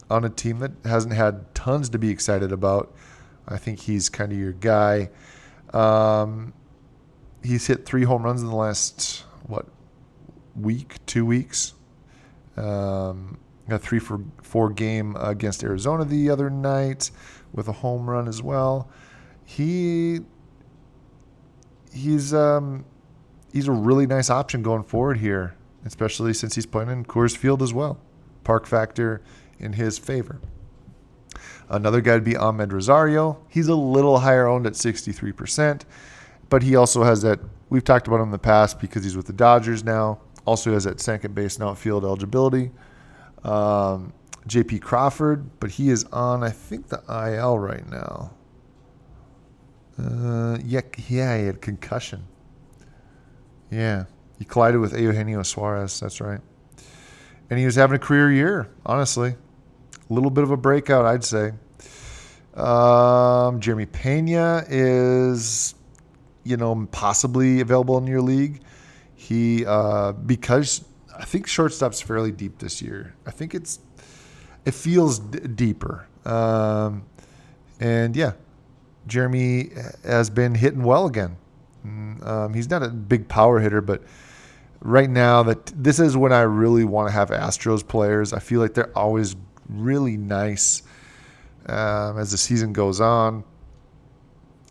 on 0.08 0.24
a 0.24 0.28
team 0.28 0.60
that 0.60 0.70
hasn't 0.84 1.14
had 1.14 1.52
tons 1.56 1.88
to 1.88 1.98
be 1.98 2.10
excited 2.10 2.52
about. 2.52 2.94
I 3.48 3.58
think 3.58 3.80
he's 3.80 4.08
kind 4.08 4.30
of 4.30 4.38
your 4.38 4.52
guy. 4.52 5.10
Um, 5.72 6.52
he's 7.42 7.66
hit 7.66 7.84
three 7.84 8.04
home 8.04 8.22
runs 8.22 8.42
in 8.42 8.48
the 8.48 8.54
last 8.54 9.24
what 9.44 9.66
week, 10.54 11.04
two 11.06 11.26
weeks. 11.26 11.74
Um, 12.56 13.38
got 13.68 13.82
three 13.82 13.98
for 13.98 14.20
four 14.42 14.70
game 14.70 15.16
against 15.16 15.64
Arizona 15.64 16.04
the 16.04 16.30
other 16.30 16.48
night 16.48 17.10
with 17.52 17.68
a 17.68 17.72
home 17.72 18.08
run 18.08 18.28
as 18.28 18.42
well. 18.42 18.88
He 19.44 20.20
he's 21.92 22.32
um, 22.32 22.84
he's 23.52 23.68
a 23.68 23.72
really 23.72 24.06
nice 24.06 24.30
option 24.30 24.62
going 24.62 24.82
forward 24.82 25.18
here, 25.18 25.54
especially 25.84 26.34
since 26.34 26.54
he's 26.54 26.66
playing 26.66 26.90
in 26.90 27.04
Coors 27.04 27.36
Field 27.36 27.62
as 27.62 27.72
well. 27.72 27.98
Park 28.44 28.66
factor 28.66 29.22
in 29.58 29.74
his 29.74 29.98
favor. 29.98 30.40
Another 31.68 32.00
guy 32.00 32.14
would 32.14 32.24
be 32.24 32.34
Amed 32.34 32.72
Rosario. 32.72 33.38
He's 33.48 33.68
a 33.68 33.74
little 33.74 34.18
higher 34.18 34.46
owned 34.46 34.66
at 34.66 34.74
63%, 34.74 35.82
but 36.48 36.62
he 36.62 36.76
also 36.76 37.02
has 37.04 37.22
that. 37.22 37.40
We've 37.70 37.84
talked 37.84 38.06
about 38.06 38.16
him 38.16 38.24
in 38.24 38.30
the 38.30 38.38
past 38.38 38.78
because 38.80 39.04
he's 39.04 39.16
with 39.16 39.26
the 39.26 39.32
Dodgers 39.32 39.82
now. 39.82 40.20
Also 40.44 40.72
has 40.72 40.84
that 40.84 41.00
second 41.00 41.34
base 41.34 41.54
and 41.54 41.64
outfield 41.64 42.04
eligibility. 42.04 42.70
Um, 43.44 44.12
J.P. 44.46 44.80
Crawford, 44.80 45.60
but 45.60 45.70
he 45.70 45.90
is 45.90 46.04
on, 46.04 46.42
I 46.42 46.50
think, 46.50 46.88
the 46.88 47.02
IL 47.08 47.58
right 47.58 47.88
now. 47.88 48.32
Uh, 49.98 50.58
yeah, 50.64 50.80
yeah, 51.06 51.38
he 51.38 51.46
had 51.46 51.60
concussion. 51.60 52.24
Yeah, 53.70 54.04
he 54.38 54.44
collided 54.44 54.80
with 54.80 54.98
Eugenio 54.98 55.42
Suarez. 55.42 56.00
That's 56.00 56.20
right, 56.20 56.40
and 57.50 57.58
he 57.58 57.64
was 57.64 57.76
having 57.76 57.96
a 57.96 57.98
career 57.98 58.32
year. 58.32 58.68
Honestly, 58.84 59.34
a 60.10 60.12
little 60.12 60.30
bit 60.30 60.44
of 60.44 60.50
a 60.50 60.56
breakout, 60.56 61.04
I'd 61.04 61.24
say. 61.24 61.52
Um, 62.54 63.60
Jeremy 63.60 63.86
Pena 63.86 64.64
is, 64.68 65.74
you 66.44 66.56
know, 66.56 66.86
possibly 66.90 67.60
available 67.60 67.96
in 67.98 68.06
your 68.06 68.20
league. 68.20 68.60
He 69.14 69.64
uh, 69.64 70.12
because 70.12 70.84
I 71.16 71.24
think 71.24 71.46
shortstop's 71.46 72.00
fairly 72.00 72.32
deep 72.32 72.58
this 72.58 72.82
year. 72.82 73.14
I 73.26 73.30
think 73.30 73.54
it's 73.54 73.78
it 74.64 74.74
feels 74.74 75.18
d- 75.18 75.40
deeper. 75.40 76.06
Um, 76.24 77.04
and 77.80 78.14
yeah, 78.14 78.32
Jeremy 79.06 79.70
has 80.04 80.30
been 80.30 80.54
hitting 80.54 80.82
well 80.82 81.06
again. 81.06 81.36
Mm, 81.86 82.26
um, 82.26 82.54
he's 82.54 82.70
not 82.70 82.82
a 82.82 82.88
big 82.88 83.28
power 83.28 83.58
hitter, 83.58 83.80
but 83.80 84.02
right 84.80 85.10
now 85.10 85.42
that 85.44 85.66
this 85.66 85.98
is 85.98 86.16
when 86.16 86.32
I 86.32 86.42
really 86.42 86.84
want 86.84 87.08
to 87.08 87.12
have 87.12 87.30
Astros 87.30 87.86
players. 87.86 88.32
I 88.32 88.38
feel 88.38 88.60
like 88.60 88.74
they're 88.74 88.96
always 88.96 89.36
really 89.68 90.16
nice 90.16 90.82
um, 91.66 92.18
as 92.18 92.30
the 92.30 92.38
season 92.38 92.72
goes 92.72 93.00
on. 93.00 93.44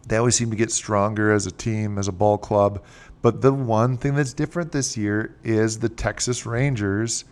They 0.07 0.17
always 0.17 0.35
seem 0.35 0.49
to 0.51 0.57
get 0.57 0.71
stronger 0.71 1.31
as 1.31 1.45
a 1.45 1.51
team, 1.51 1.97
as 1.97 2.07
a 2.07 2.11
ball 2.11 2.37
club. 2.37 2.83
But 3.21 3.41
the 3.41 3.53
one 3.53 3.97
thing 3.97 4.15
that's 4.15 4.33
different 4.33 4.71
this 4.71 4.97
year 4.97 5.35
is 5.43 5.79
the 5.79 5.89
Texas 5.89 6.45
Rangers 6.45 7.23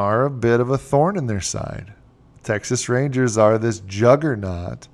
are 0.00 0.24
a 0.24 0.30
bit 0.30 0.60
of 0.60 0.70
a 0.70 0.78
thorn 0.78 1.16
in 1.18 1.26
their 1.26 1.42
side. 1.42 1.92
Texas 2.42 2.88
Rangers 2.88 3.36
are 3.36 3.58
this 3.58 3.80
juggernaut 3.80 4.88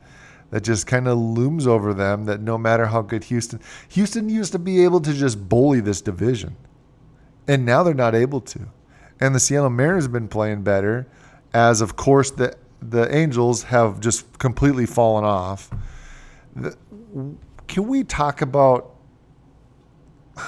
that 0.50 0.64
just 0.64 0.88
kind 0.88 1.06
of 1.06 1.16
looms 1.16 1.64
over 1.66 1.94
them 1.94 2.24
that 2.24 2.40
no 2.40 2.58
matter 2.58 2.86
how 2.86 3.02
good 3.02 3.22
Houston 3.24 3.60
Houston 3.90 4.28
used 4.28 4.50
to 4.52 4.58
be 4.58 4.82
able 4.82 5.00
to 5.00 5.12
just 5.12 5.48
bully 5.48 5.80
this 5.80 6.00
division. 6.00 6.56
And 7.46 7.64
now 7.64 7.84
they're 7.84 7.94
not 7.94 8.16
able 8.16 8.40
to. 8.40 8.66
And 9.20 9.32
the 9.34 9.40
Seattle 9.40 9.70
Mariners 9.70 10.04
have 10.04 10.12
been 10.12 10.28
playing 10.28 10.62
better 10.62 11.06
as 11.54 11.80
of 11.80 11.94
course 11.94 12.32
the 12.32 12.56
the 12.82 13.14
Angels 13.14 13.62
have 13.64 14.00
just 14.00 14.38
completely 14.38 14.86
fallen 14.86 15.24
off. 15.24 15.70
The, 16.54 16.76
can 17.68 17.86
we 17.86 18.02
talk 18.02 18.42
about 18.42 18.92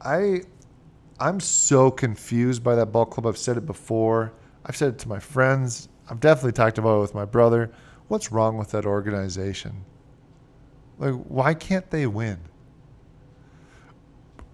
I 0.00 0.42
I'm 1.20 1.40
so 1.40 1.90
confused 1.90 2.62
by 2.62 2.74
that 2.76 2.86
ball 2.86 3.06
club. 3.06 3.26
I've 3.26 3.38
said 3.38 3.56
it 3.56 3.66
before. 3.66 4.32
I've 4.64 4.76
said 4.76 4.94
it 4.94 4.98
to 5.00 5.08
my 5.08 5.18
friends. 5.18 5.88
I've 6.08 6.20
definitely 6.20 6.52
talked 6.52 6.78
about 6.78 6.98
it 6.98 7.00
with 7.00 7.14
my 7.14 7.24
brother. 7.24 7.70
What's 8.08 8.32
wrong 8.32 8.56
with 8.56 8.70
that 8.70 8.86
organization? 8.86 9.84
Like 10.98 11.14
why 11.14 11.54
can't 11.54 11.90
they 11.90 12.06
win? 12.06 12.38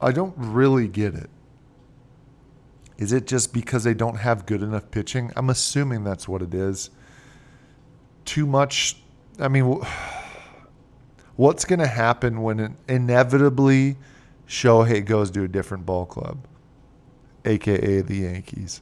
I 0.01 0.13
don't 0.13 0.35
really 0.37 0.89
get 0.89 1.15
it. 1.15 1.31
Is 2.99 3.13
it 3.13 3.27
just 3.27 3.53
because 3.53 3.85
they 3.85 3.95
don't 3.95 4.17
have 4.17 4.47
good 4.47 4.63
enough 4.63 4.91
pitching? 4.91 5.33
I'm 5.37 5.51
assuming 5.51 6.05
that's 6.05 6.29
what 6.29 6.43
it 6.43 6.55
is. 6.55 6.91
Too 8.25 8.47
much. 8.47 8.97
I 9.39 9.49
mean, 9.49 9.81
what's 11.37 11.65
going 11.65 11.81
to 11.81 11.87
happen 11.87 12.43
when 12.43 12.77
inevitably 12.89 13.97
Shohei 14.47 15.05
goes 15.05 15.31
to 15.33 15.43
a 15.43 15.49
different 15.49 15.87
ball 15.87 16.07
club, 16.07 16.47
aka 17.45 18.01
the 18.01 18.17
Yankees? 18.17 18.81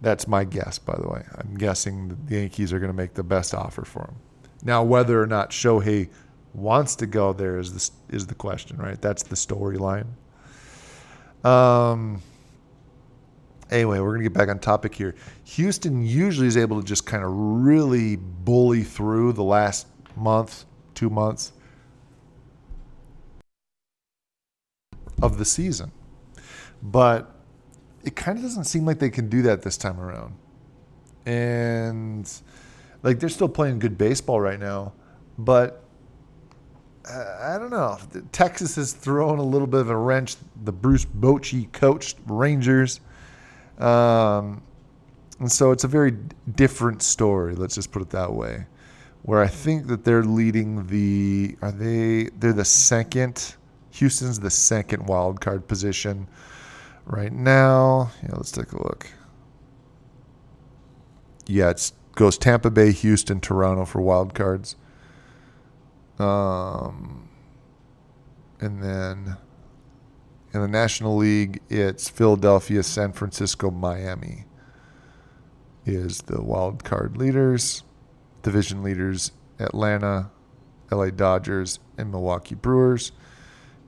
That's 0.00 0.28
my 0.28 0.44
guess, 0.44 0.78
by 0.78 0.96
the 0.96 1.08
way. 1.08 1.24
I'm 1.36 1.54
guessing 1.54 2.16
the 2.26 2.36
Yankees 2.36 2.72
are 2.72 2.78
going 2.78 2.90
to 2.90 2.96
make 2.96 3.14
the 3.14 3.22
best 3.22 3.54
offer 3.54 3.84
for 3.84 4.02
him. 4.02 4.16
Now, 4.62 4.82
whether 4.82 5.20
or 5.20 5.26
not 5.26 5.50
Shohei 5.50 6.10
wants 6.52 6.96
to 6.96 7.06
go 7.06 7.32
there 7.32 7.58
is 7.58 7.72
the, 7.72 8.14
is 8.14 8.26
the 8.26 8.34
question, 8.34 8.76
right? 8.76 9.00
That's 9.00 9.22
the 9.22 9.36
storyline. 9.36 10.06
Um, 11.44 12.22
Anyway, 13.70 13.98
we're 13.98 14.10
going 14.10 14.22
to 14.22 14.28
get 14.28 14.32
back 14.32 14.48
on 14.48 14.58
topic 14.58 14.94
here. 14.94 15.14
Houston 15.44 16.04
usually 16.04 16.46
is 16.46 16.56
able 16.56 16.80
to 16.80 16.86
just 16.86 17.06
kind 17.06 17.24
of 17.24 17.30
really 17.32 18.16
bully 18.16 18.82
through 18.82 19.32
the 19.32 19.42
last 19.42 19.86
month, 20.16 20.64
two 20.94 21.08
months 21.08 21.52
of 25.22 25.38
the 25.38 25.44
season. 25.44 25.90
But 26.82 27.33
it 28.04 28.16
kind 28.16 28.38
of 28.38 28.44
doesn't 28.44 28.64
seem 28.64 28.84
like 28.84 28.98
they 28.98 29.10
can 29.10 29.28
do 29.28 29.42
that 29.42 29.62
this 29.62 29.76
time 29.76 30.00
around. 30.00 30.34
And 31.26 32.30
like 33.02 33.18
they're 33.20 33.28
still 33.28 33.48
playing 33.48 33.78
good 33.78 33.96
baseball 33.96 34.40
right 34.40 34.60
now, 34.60 34.92
but 35.38 35.82
I 37.08 37.58
don't 37.58 37.70
know. 37.70 37.98
Texas 38.32 38.76
has 38.76 38.92
thrown 38.92 39.38
a 39.38 39.42
little 39.42 39.66
bit 39.66 39.80
of 39.80 39.90
a 39.90 39.96
wrench. 39.96 40.36
The 40.64 40.72
Bruce 40.72 41.04
Bochy 41.04 41.70
coached 41.72 42.16
Rangers 42.26 43.00
um, 43.78 44.62
and 45.40 45.50
so 45.50 45.72
it's 45.72 45.84
a 45.84 45.88
very 45.88 46.12
different 46.54 47.02
story. 47.02 47.54
Let's 47.54 47.74
just 47.74 47.90
put 47.90 48.02
it 48.02 48.10
that 48.10 48.32
way. 48.32 48.66
Where 49.22 49.40
I 49.40 49.48
think 49.48 49.86
that 49.88 50.04
they're 50.04 50.22
leading 50.22 50.86
the 50.86 51.56
are 51.62 51.72
they 51.72 52.24
they're 52.38 52.52
the 52.52 52.64
second 52.64 53.56
Houston's 53.92 54.38
the 54.38 54.50
second 54.50 55.06
wild 55.06 55.40
card 55.40 55.66
position 55.66 56.28
right 57.04 57.32
now. 57.32 58.10
Yeah, 58.22 58.30
let's 58.34 58.52
take 58.52 58.72
a 58.72 58.82
look. 58.82 59.08
Yeah, 61.46 61.70
it 61.70 61.92
goes 62.14 62.38
Tampa 62.38 62.70
Bay, 62.70 62.92
Houston, 62.92 63.40
Toronto 63.40 63.84
for 63.84 64.00
wild 64.00 64.34
cards. 64.34 64.76
Um, 66.18 67.28
and 68.60 68.82
then 68.82 69.36
in 70.52 70.60
the 70.60 70.68
National 70.68 71.16
League, 71.16 71.60
it's 71.68 72.08
Philadelphia, 72.08 72.82
San 72.82 73.12
Francisco, 73.12 73.70
Miami 73.70 74.44
is 75.84 76.22
the 76.22 76.40
wild 76.40 76.84
card 76.84 77.16
leaders. 77.16 77.82
Division 78.42 78.82
leaders 78.82 79.32
Atlanta, 79.58 80.30
LA 80.90 81.10
Dodgers, 81.10 81.78
and 81.96 82.10
Milwaukee 82.10 82.54
Brewers. 82.54 83.12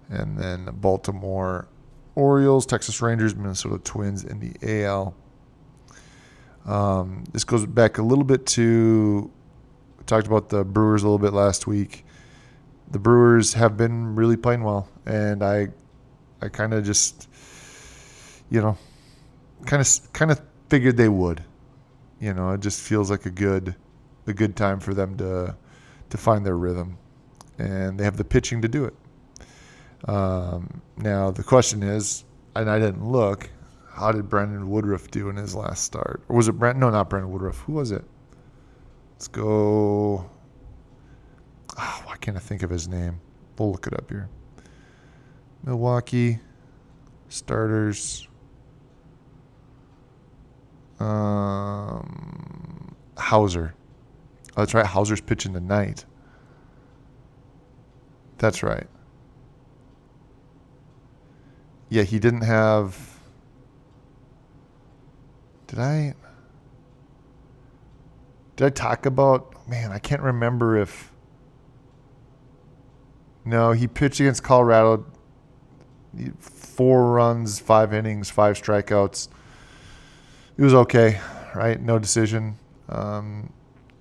And 0.09 0.39
then 0.39 0.69
Baltimore 0.73 1.69
Orioles, 2.17 2.67
Texas 2.67 3.01
Rangers, 3.01 3.37
Minnesota 3.37 3.79
Twins 3.79 4.25
in 4.25 4.41
the 4.41 4.85
AL. 4.85 5.15
Um, 6.65 7.23
this 7.33 7.45
goes 7.45 7.65
back 7.65 7.99
a 7.99 8.03
little 8.03 8.25
bit 8.25 8.45
to 8.47 9.31
we 9.99 10.05
talked 10.05 10.27
about 10.27 10.49
the 10.49 10.65
Brewers 10.65 11.05
a 11.05 11.07
little 11.07 11.19
bit 11.19 11.33
last 11.33 11.67
week. 11.69 12.05
The 12.91 12.99
Brewers 12.99 13.55
have 13.55 13.77
been 13.77 14.17
really 14.17 14.37
playing 14.37 14.65
well, 14.65 14.89
and 15.05 15.45
I 15.45 15.69
I 16.43 16.49
kind 16.49 16.75
of 16.75 16.85
just, 16.85 17.29
you 18.51 18.61
know, 18.61 18.77
kind 19.65 19.81
of 19.81 20.13
kind 20.13 20.31
of 20.31 20.41
figured 20.69 20.97
they 20.97 21.09
would. 21.09 21.45
You 22.21 22.35
know, 22.35 22.53
it 22.53 22.61
just 22.61 22.81
feels 22.81 23.11
like 23.11 23.27
a 23.27 23.31
good 23.31 23.77
a 24.27 24.33
good 24.33 24.57
time 24.57 24.81
for 24.81 24.95
them 24.95 25.17
to 25.19 25.55
to 26.11 26.17
find 26.17 26.45
their 26.45 26.57
rhythm, 26.57 26.99
and 27.59 27.99
they 27.99 28.05
have 28.05 28.17
the 28.17 28.25
pitching 28.25 28.63
to 28.63 28.69
do 28.69 28.85
it. 28.85 28.95
Um, 30.07 30.81
now 30.97 31.31
the 31.31 31.43
question 31.43 31.83
is, 31.83 32.25
and 32.55 32.71
I 32.71 32.79
didn't 32.79 33.07
look. 33.07 33.51
How 33.93 34.13
did 34.13 34.29
Brandon 34.29 34.69
Woodruff 34.69 35.11
do 35.11 35.29
in 35.31 35.37
his 35.37 35.55
last 35.55 35.85
start? 35.85 36.23
Or 36.29 36.37
was 36.37 36.49
it 36.49 36.53
Brandon? 36.53 36.81
No, 36.81 36.91
not 36.91 37.09
Brandon 37.09 37.33
Woodruff. 37.33 37.61
Who 37.61 37.73
was 37.73 37.93
it? 37.93 38.05
Let's 39.13 39.29
go. 39.29 40.31
Oh, 41.79 42.03
why 42.05 42.17
can't 42.21 42.37
I 42.37 42.41
think 42.41 42.63
of 42.63 42.71
his 42.71 42.89
name? 42.89 43.21
We'll 43.59 43.73
look 43.73 43.87
it 43.87 43.95
up 43.95 44.11
here. 44.11 44.29
Milwaukee 45.65 46.39
starters. 47.29 48.29
Um, 51.01 52.95
Houser. 53.17 53.75
Oh, 54.57 54.63
that's 54.63 54.75
right. 54.75 54.87
Houser's 54.87 55.21
pitching 55.21 55.53
tonight. 55.53 56.05
That's 58.39 58.63
right. 58.63 58.87
Yeah, 61.89 62.03
he 62.03 62.19
didn't 62.19 62.43
have. 62.43 63.19
Did 65.69 65.79
I? 65.79 66.15
Did 68.57 68.67
I 68.67 68.71
talk 68.71 69.07
about? 69.07 69.69
Man, 69.69 69.93
I 69.93 69.99
can't 69.99 70.23
remember 70.23 70.77
if. 70.77 71.13
No, 73.45 73.73
he 73.73 73.87
pitched 73.87 74.19
against 74.19 74.43
Colorado 74.43 75.07
four 76.39 77.13
runs, 77.13 77.59
five 77.59 77.93
innings, 77.93 78.31
five 78.31 78.61
strikeouts. 78.61 79.29
It 80.57 80.63
was 80.63 80.75
okay, 80.75 81.21
right? 81.55 81.81
No 81.81 81.99
decision. 81.99 82.59
Um, 82.89 83.53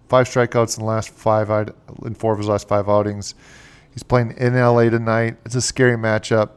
five 0.07 0.27
strikeouts 0.27 0.77
in 0.77 0.83
the 0.83 0.89
last 0.89 1.09
five 1.09 1.49
in 2.03 2.15
four 2.15 2.33
of 2.33 2.39
his 2.39 2.47
last 2.47 2.67
five 2.67 2.89
outings. 2.89 3.35
He's 3.91 4.03
playing 4.03 4.35
in 4.37 4.55
LA 4.55 4.89
tonight. 4.89 5.37
It's 5.45 5.55
a 5.55 5.61
scary 5.61 5.97
matchup. 5.97 6.51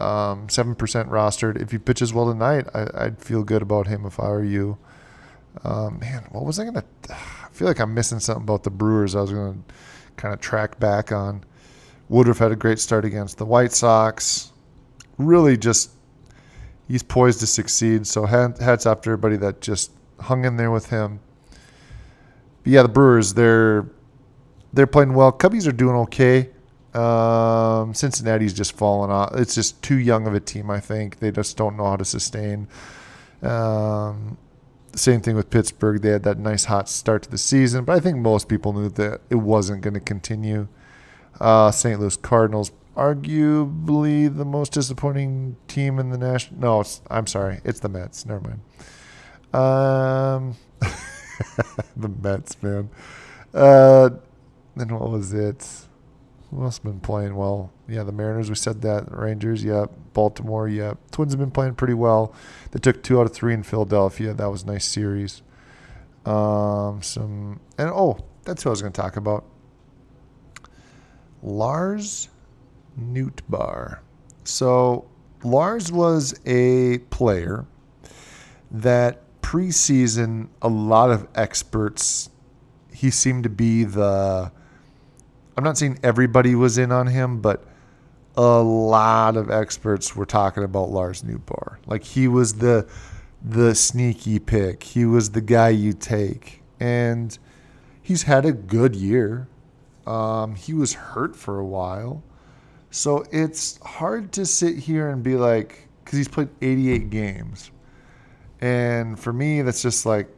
Um, 0.00 0.48
seven 0.48 0.72
um, 0.72 0.76
percent 0.76 1.08
rostered. 1.08 1.60
If 1.60 1.70
he 1.70 1.78
pitches 1.78 2.12
well 2.12 2.30
tonight, 2.32 2.66
I, 2.74 3.04
would 3.04 3.18
feel 3.22 3.44
good 3.44 3.62
about 3.62 3.86
him 3.86 4.04
if 4.04 4.18
I 4.18 4.28
were 4.28 4.44
you. 4.44 4.76
Um, 5.62 6.00
man, 6.00 6.26
what 6.32 6.44
was 6.44 6.58
I 6.58 6.64
gonna? 6.64 6.84
I 7.10 7.48
feel 7.52 7.68
like 7.68 7.78
I'm 7.78 7.94
missing 7.94 8.18
something 8.18 8.42
about 8.42 8.64
the 8.64 8.70
Brewers. 8.70 9.14
I 9.14 9.20
was 9.20 9.30
gonna 9.30 9.56
kind 10.16 10.34
of 10.34 10.40
track 10.40 10.80
back 10.80 11.12
on. 11.12 11.44
Woodruff 12.08 12.38
had 12.38 12.52
a 12.52 12.56
great 12.56 12.80
start 12.80 13.04
against 13.04 13.38
the 13.38 13.46
White 13.46 13.72
Sox 13.72 14.52
really 15.18 15.56
just 15.56 15.90
he's 16.88 17.02
poised 17.02 17.40
to 17.40 17.46
succeed. 17.46 18.06
So 18.06 18.26
hats 18.26 18.86
off 18.86 19.02
to 19.02 19.10
everybody 19.10 19.36
that 19.38 19.60
just 19.60 19.92
hung 20.20 20.44
in 20.44 20.56
there 20.56 20.70
with 20.70 20.90
him. 20.90 21.20
But 22.62 22.72
yeah, 22.72 22.82
the 22.82 22.88
Brewers 22.88 23.34
they're 23.34 23.86
they're 24.72 24.86
playing 24.86 25.14
well. 25.14 25.32
Cubbies 25.32 25.68
are 25.68 25.72
doing 25.72 25.96
okay. 25.96 26.50
Um, 26.94 27.92
Cincinnati's 27.94 28.52
just 28.54 28.76
fallen 28.76 29.10
off. 29.10 29.34
It's 29.34 29.54
just 29.54 29.82
too 29.82 29.96
young 29.96 30.26
of 30.26 30.34
a 30.34 30.40
team. 30.40 30.70
I 30.70 30.80
think 30.80 31.18
they 31.18 31.30
just 31.30 31.56
don't 31.56 31.76
know 31.76 31.86
how 31.86 31.96
to 31.96 32.04
sustain. 32.04 32.68
Um, 33.42 34.38
same 34.94 35.20
thing 35.20 35.34
with 35.36 35.50
Pittsburgh. 35.50 36.00
They 36.02 36.10
had 36.10 36.22
that 36.22 36.38
nice 36.38 36.66
hot 36.66 36.88
start 36.88 37.24
to 37.24 37.30
the 37.30 37.38
season, 37.38 37.84
but 37.84 37.96
I 37.96 38.00
think 38.00 38.18
most 38.18 38.48
people 38.48 38.72
knew 38.72 38.88
that 38.90 39.20
it 39.28 39.36
wasn't 39.36 39.82
going 39.82 39.94
to 39.94 40.00
continue. 40.00 40.68
Uh, 41.40 41.70
St. 41.70 41.98
Louis 41.98 42.16
Cardinals 42.16 42.70
arguably 42.96 44.34
the 44.34 44.44
most 44.44 44.72
disappointing 44.72 45.56
team 45.66 45.98
in 45.98 46.10
the 46.10 46.18
national. 46.18 46.60
No, 46.60 46.84
I'm 47.10 47.26
sorry, 47.26 47.60
it's 47.64 47.80
the 47.80 47.88
Mets. 47.88 48.24
Never 48.24 48.40
mind. 48.40 48.60
Um, 49.52 50.56
the 51.96 52.08
Mets, 52.08 52.62
man. 52.62 52.88
Uh, 53.52 54.10
then 54.76 54.88
what 54.88 55.10
was 55.10 55.32
it? 55.32 55.86
Else 56.62 56.78
been 56.78 57.00
playing 57.00 57.34
well? 57.34 57.72
Yeah, 57.88 58.04
the 58.04 58.12
Mariners. 58.12 58.48
We 58.48 58.54
said 58.54 58.82
that. 58.82 59.10
Rangers. 59.10 59.64
Yep. 59.64 59.90
Baltimore. 60.12 60.68
Yep. 60.68 60.98
Twins 61.10 61.32
have 61.32 61.40
been 61.40 61.50
playing 61.50 61.74
pretty 61.74 61.94
well. 61.94 62.34
They 62.70 62.78
took 62.78 63.02
two 63.02 63.20
out 63.20 63.26
of 63.26 63.32
three 63.32 63.54
in 63.54 63.62
Philadelphia. 63.62 64.32
That 64.34 64.46
was 64.46 64.62
a 64.62 64.66
nice 64.66 64.84
series. 64.84 65.42
Um, 66.24 67.02
some 67.02 67.60
and 67.76 67.90
oh, 67.90 68.18
that's 68.44 68.62
who 68.62 68.70
I 68.70 68.72
was 68.72 68.80
going 68.80 68.92
to 68.92 69.00
talk 69.00 69.16
about. 69.16 69.44
Lars 71.42 72.28
Nootbaar. 72.98 73.98
So 74.44 75.06
Lars 75.42 75.92
was 75.92 76.34
a 76.46 76.98
player 77.10 77.66
that 78.70 79.20
preseason 79.42 80.48
a 80.62 80.68
lot 80.68 81.10
of 81.10 81.26
experts 81.34 82.30
he 82.92 83.10
seemed 83.10 83.42
to 83.42 83.50
be 83.50 83.84
the. 83.84 84.52
I'm 85.56 85.64
not 85.64 85.78
saying 85.78 85.98
everybody 86.02 86.54
was 86.54 86.78
in 86.78 86.90
on 86.90 87.06
him, 87.06 87.40
but 87.40 87.64
a 88.36 88.62
lot 88.62 89.36
of 89.36 89.50
experts 89.50 90.16
were 90.16 90.26
talking 90.26 90.64
about 90.64 90.90
Lars 90.90 91.22
Nootbaar. 91.22 91.76
Like 91.86 92.02
he 92.02 92.28
was 92.28 92.54
the 92.54 92.88
the 93.44 93.74
sneaky 93.74 94.38
pick. 94.38 94.82
He 94.82 95.04
was 95.04 95.30
the 95.30 95.40
guy 95.40 95.68
you 95.68 95.92
take, 95.92 96.62
and 96.80 97.38
he's 98.02 98.22
had 98.22 98.44
a 98.44 98.52
good 98.52 98.96
year. 98.96 99.48
Um, 100.06 100.54
he 100.54 100.74
was 100.74 100.94
hurt 100.94 101.36
for 101.36 101.58
a 101.58 101.64
while, 101.64 102.22
so 102.90 103.24
it's 103.30 103.78
hard 103.82 104.32
to 104.32 104.44
sit 104.44 104.76
here 104.76 105.08
and 105.10 105.22
be 105.22 105.36
like, 105.36 105.88
because 106.04 106.18
he's 106.18 106.28
played 106.28 106.48
88 106.60 107.10
games, 107.10 107.70
and 108.60 109.18
for 109.18 109.32
me, 109.32 109.62
that's 109.62 109.82
just 109.82 110.04
like 110.04 110.28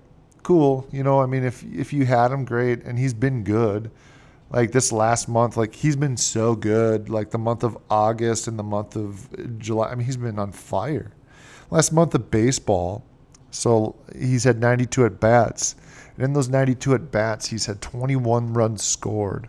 cool. 0.42 0.86
You 0.92 1.02
know, 1.02 1.20
I 1.20 1.26
mean, 1.26 1.42
if 1.42 1.64
if 1.64 1.92
you 1.92 2.04
had 2.04 2.30
him, 2.30 2.44
great, 2.44 2.84
and 2.84 2.98
he's 2.98 3.14
been 3.14 3.42
good. 3.44 3.90
Like 4.50 4.72
this 4.72 4.92
last 4.92 5.28
month, 5.28 5.56
like 5.56 5.74
he's 5.74 5.96
been 5.96 6.16
so 6.16 6.54
good. 6.54 7.08
Like 7.08 7.30
the 7.30 7.38
month 7.38 7.64
of 7.64 7.76
August 7.90 8.46
and 8.46 8.58
the 8.58 8.62
month 8.62 8.96
of 8.96 9.58
July, 9.58 9.90
I 9.90 9.94
mean, 9.94 10.06
he's 10.06 10.16
been 10.16 10.38
on 10.38 10.52
fire. 10.52 11.12
Last 11.70 11.92
month 11.92 12.14
of 12.14 12.30
baseball, 12.30 13.04
so 13.50 13.96
he's 14.16 14.44
had 14.44 14.60
92 14.60 15.04
at 15.04 15.20
bats. 15.20 15.74
And 16.14 16.24
in 16.24 16.32
those 16.32 16.48
92 16.48 16.94
at 16.94 17.10
bats, 17.10 17.46
he's 17.48 17.66
had 17.66 17.82
21 17.82 18.52
runs 18.52 18.84
scored, 18.84 19.48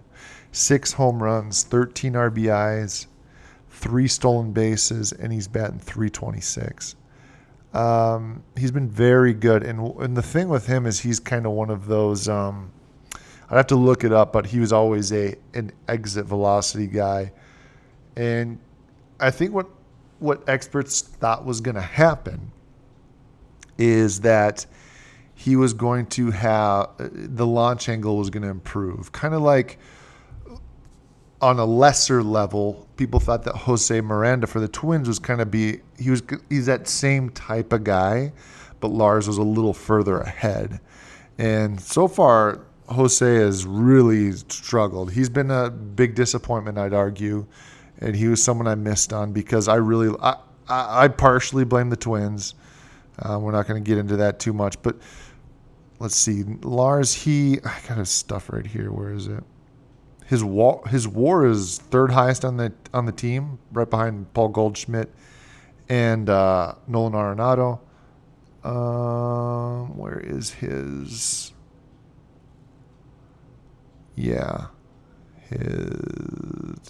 six 0.51 0.93
home 0.93 1.21
runs, 1.21 1.63
13 1.63 2.13
RBIs, 2.13 3.05
three 3.69 4.07
stolen 4.07 4.51
bases, 4.51 5.11
and 5.11 5.31
he's 5.31 5.47
batting 5.47 5.79
326. 5.79 6.95
Um, 7.73 8.43
he's 8.57 8.71
been 8.71 8.89
very 8.89 9.33
good, 9.33 9.63
and 9.63 9.95
and 10.01 10.17
the 10.17 10.21
thing 10.21 10.49
with 10.49 10.65
him 10.65 10.85
is 10.85 11.01
he's 11.01 11.19
kind 11.19 11.45
of 11.45 11.51
one 11.51 11.69
of 11.69 11.85
those. 11.85 12.27
Um, 12.27 12.71
I'd 13.49 13.57
have 13.57 13.67
to 13.67 13.75
look 13.75 14.03
it 14.03 14.11
up, 14.11 14.33
but 14.33 14.45
he 14.47 14.59
was 14.59 14.73
always 14.73 15.11
a 15.13 15.35
an 15.53 15.71
exit 15.87 16.25
velocity 16.25 16.87
guy, 16.87 17.31
and 18.15 18.59
I 19.19 19.31
think 19.31 19.53
what 19.53 19.67
what 20.19 20.47
experts 20.49 21.01
thought 21.01 21.45
was 21.45 21.61
going 21.61 21.75
to 21.75 21.81
happen 21.81 22.51
is 23.77 24.21
that 24.21 24.65
he 25.35 25.55
was 25.55 25.73
going 25.73 26.07
to 26.07 26.31
have 26.31 26.89
the 26.97 27.45
launch 27.45 27.89
angle 27.89 28.17
was 28.17 28.29
going 28.29 28.43
to 28.43 28.49
improve, 28.49 29.11
kind 29.11 29.33
of 29.33 29.41
like 29.41 29.77
on 31.41 31.59
a 31.59 31.65
lesser 31.65 32.23
level, 32.23 32.87
people 32.97 33.19
thought 33.19 33.43
that 33.43 33.55
Jose 33.55 34.01
Miranda 34.01 34.47
for 34.47 34.59
the 34.59 34.67
Twins 34.67 35.07
was 35.07 35.19
kind 35.19 35.39
of 35.39 35.51
be 35.51 35.81
he 35.99 36.09
was 36.09 36.23
he's 36.49 36.65
that 36.65 36.87
same 36.87 37.29
type 37.29 37.71
of 37.71 37.83
guy, 37.83 38.33
but 38.79 38.89
Lars 38.89 39.27
was 39.27 39.37
a 39.37 39.43
little 39.43 39.73
further 39.73 40.19
ahead. 40.19 40.79
And 41.37 41.79
so 41.79 42.07
far, 42.07 42.61
Jose 42.89 43.36
has 43.36 43.65
really 43.65 44.32
struggled. 44.32 45.12
He's 45.12 45.29
been 45.29 45.51
a 45.51 45.70
big 45.70 46.15
disappointment, 46.15 46.77
I'd 46.77 46.94
argue, 46.94 47.46
and 48.00 48.15
he 48.15 48.27
was 48.27 48.41
someone 48.41 48.67
I 48.67 48.75
missed 48.75 49.12
on 49.13 49.34
because 49.34 49.67
I 49.67 49.75
really 49.75 50.15
I 50.22 50.38
I, 50.70 51.03
I 51.03 51.08
partially 51.08 51.65
blame 51.65 51.89
the 51.89 51.98
Twins. 51.98 52.56
Uh, 53.20 53.39
we're 53.39 53.51
not 53.51 53.67
going 53.67 53.84
to 53.84 53.88
get 53.88 53.98
into 53.98 54.17
that 54.17 54.39
too 54.39 54.53
much, 54.53 54.82
but 54.82 54.98
let's 56.00 56.15
see. 56.15 56.44
Lars, 56.62 57.13
he 57.13 57.60
I 57.63 57.79
got 57.88 57.98
his 57.98 58.10
stuff 58.10 58.50
right 58.51 58.65
here. 58.65 58.91
Where 58.91 59.12
is 59.12 59.27
it? 59.27 59.44
His 60.25 60.44
war, 60.44 60.84
his 60.88 61.08
WAR 61.08 61.46
is 61.46 61.79
third 61.79 62.12
highest 62.12 62.44
on 62.44 62.58
the 62.58 62.74
on 62.94 63.06
the 63.06 63.12
team, 63.12 63.60
right 63.72 63.89
behind 63.89 64.34
Paul 64.34 64.50
Goldschmidt 64.50 65.10
and 65.89 66.29
uh, 66.29 66.75
Nolan 66.88 67.13
Arenado. 67.13 67.79
Um, 68.63 69.98
where 69.98 70.20
is 70.20 70.51
his? 70.51 71.53
Yeah, 74.17 74.67
his. 75.50 76.81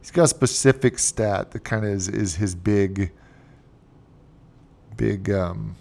He's 0.00 0.10
got 0.10 0.24
a 0.24 0.28
specific 0.28 0.98
stat 0.98 1.50
that 1.52 1.60
kind 1.64 1.84
of 1.84 1.92
is, 1.92 2.08
is 2.08 2.36
his 2.36 2.54
big, 2.54 3.12
big. 4.96 5.30
Um, 5.30 5.76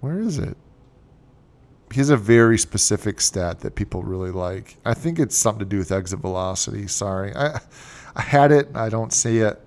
where 0.00 0.20
is 0.20 0.38
it? 0.38 0.56
he 1.92 2.00
has 2.00 2.10
a 2.10 2.16
very 2.16 2.58
specific 2.58 3.20
stat 3.20 3.60
that 3.60 3.74
people 3.74 4.02
really 4.02 4.30
like. 4.30 4.76
I 4.84 4.94
think 4.94 5.18
it's 5.18 5.36
something 5.36 5.60
to 5.60 5.64
do 5.64 5.78
with 5.78 5.90
exit 5.92 6.20
velocity. 6.20 6.86
Sorry, 6.86 7.34
I 7.34 7.60
I 8.16 8.22
had 8.22 8.52
it. 8.52 8.68
I 8.74 8.88
don't 8.88 9.12
see 9.12 9.38
it. 9.38 9.60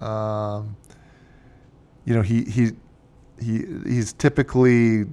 Um, 0.00 0.76
you 2.04 2.14
know, 2.14 2.22
he 2.22 2.44
he 2.44 2.72
he 3.40 3.64
he's 3.86 4.12
typically. 4.12 5.06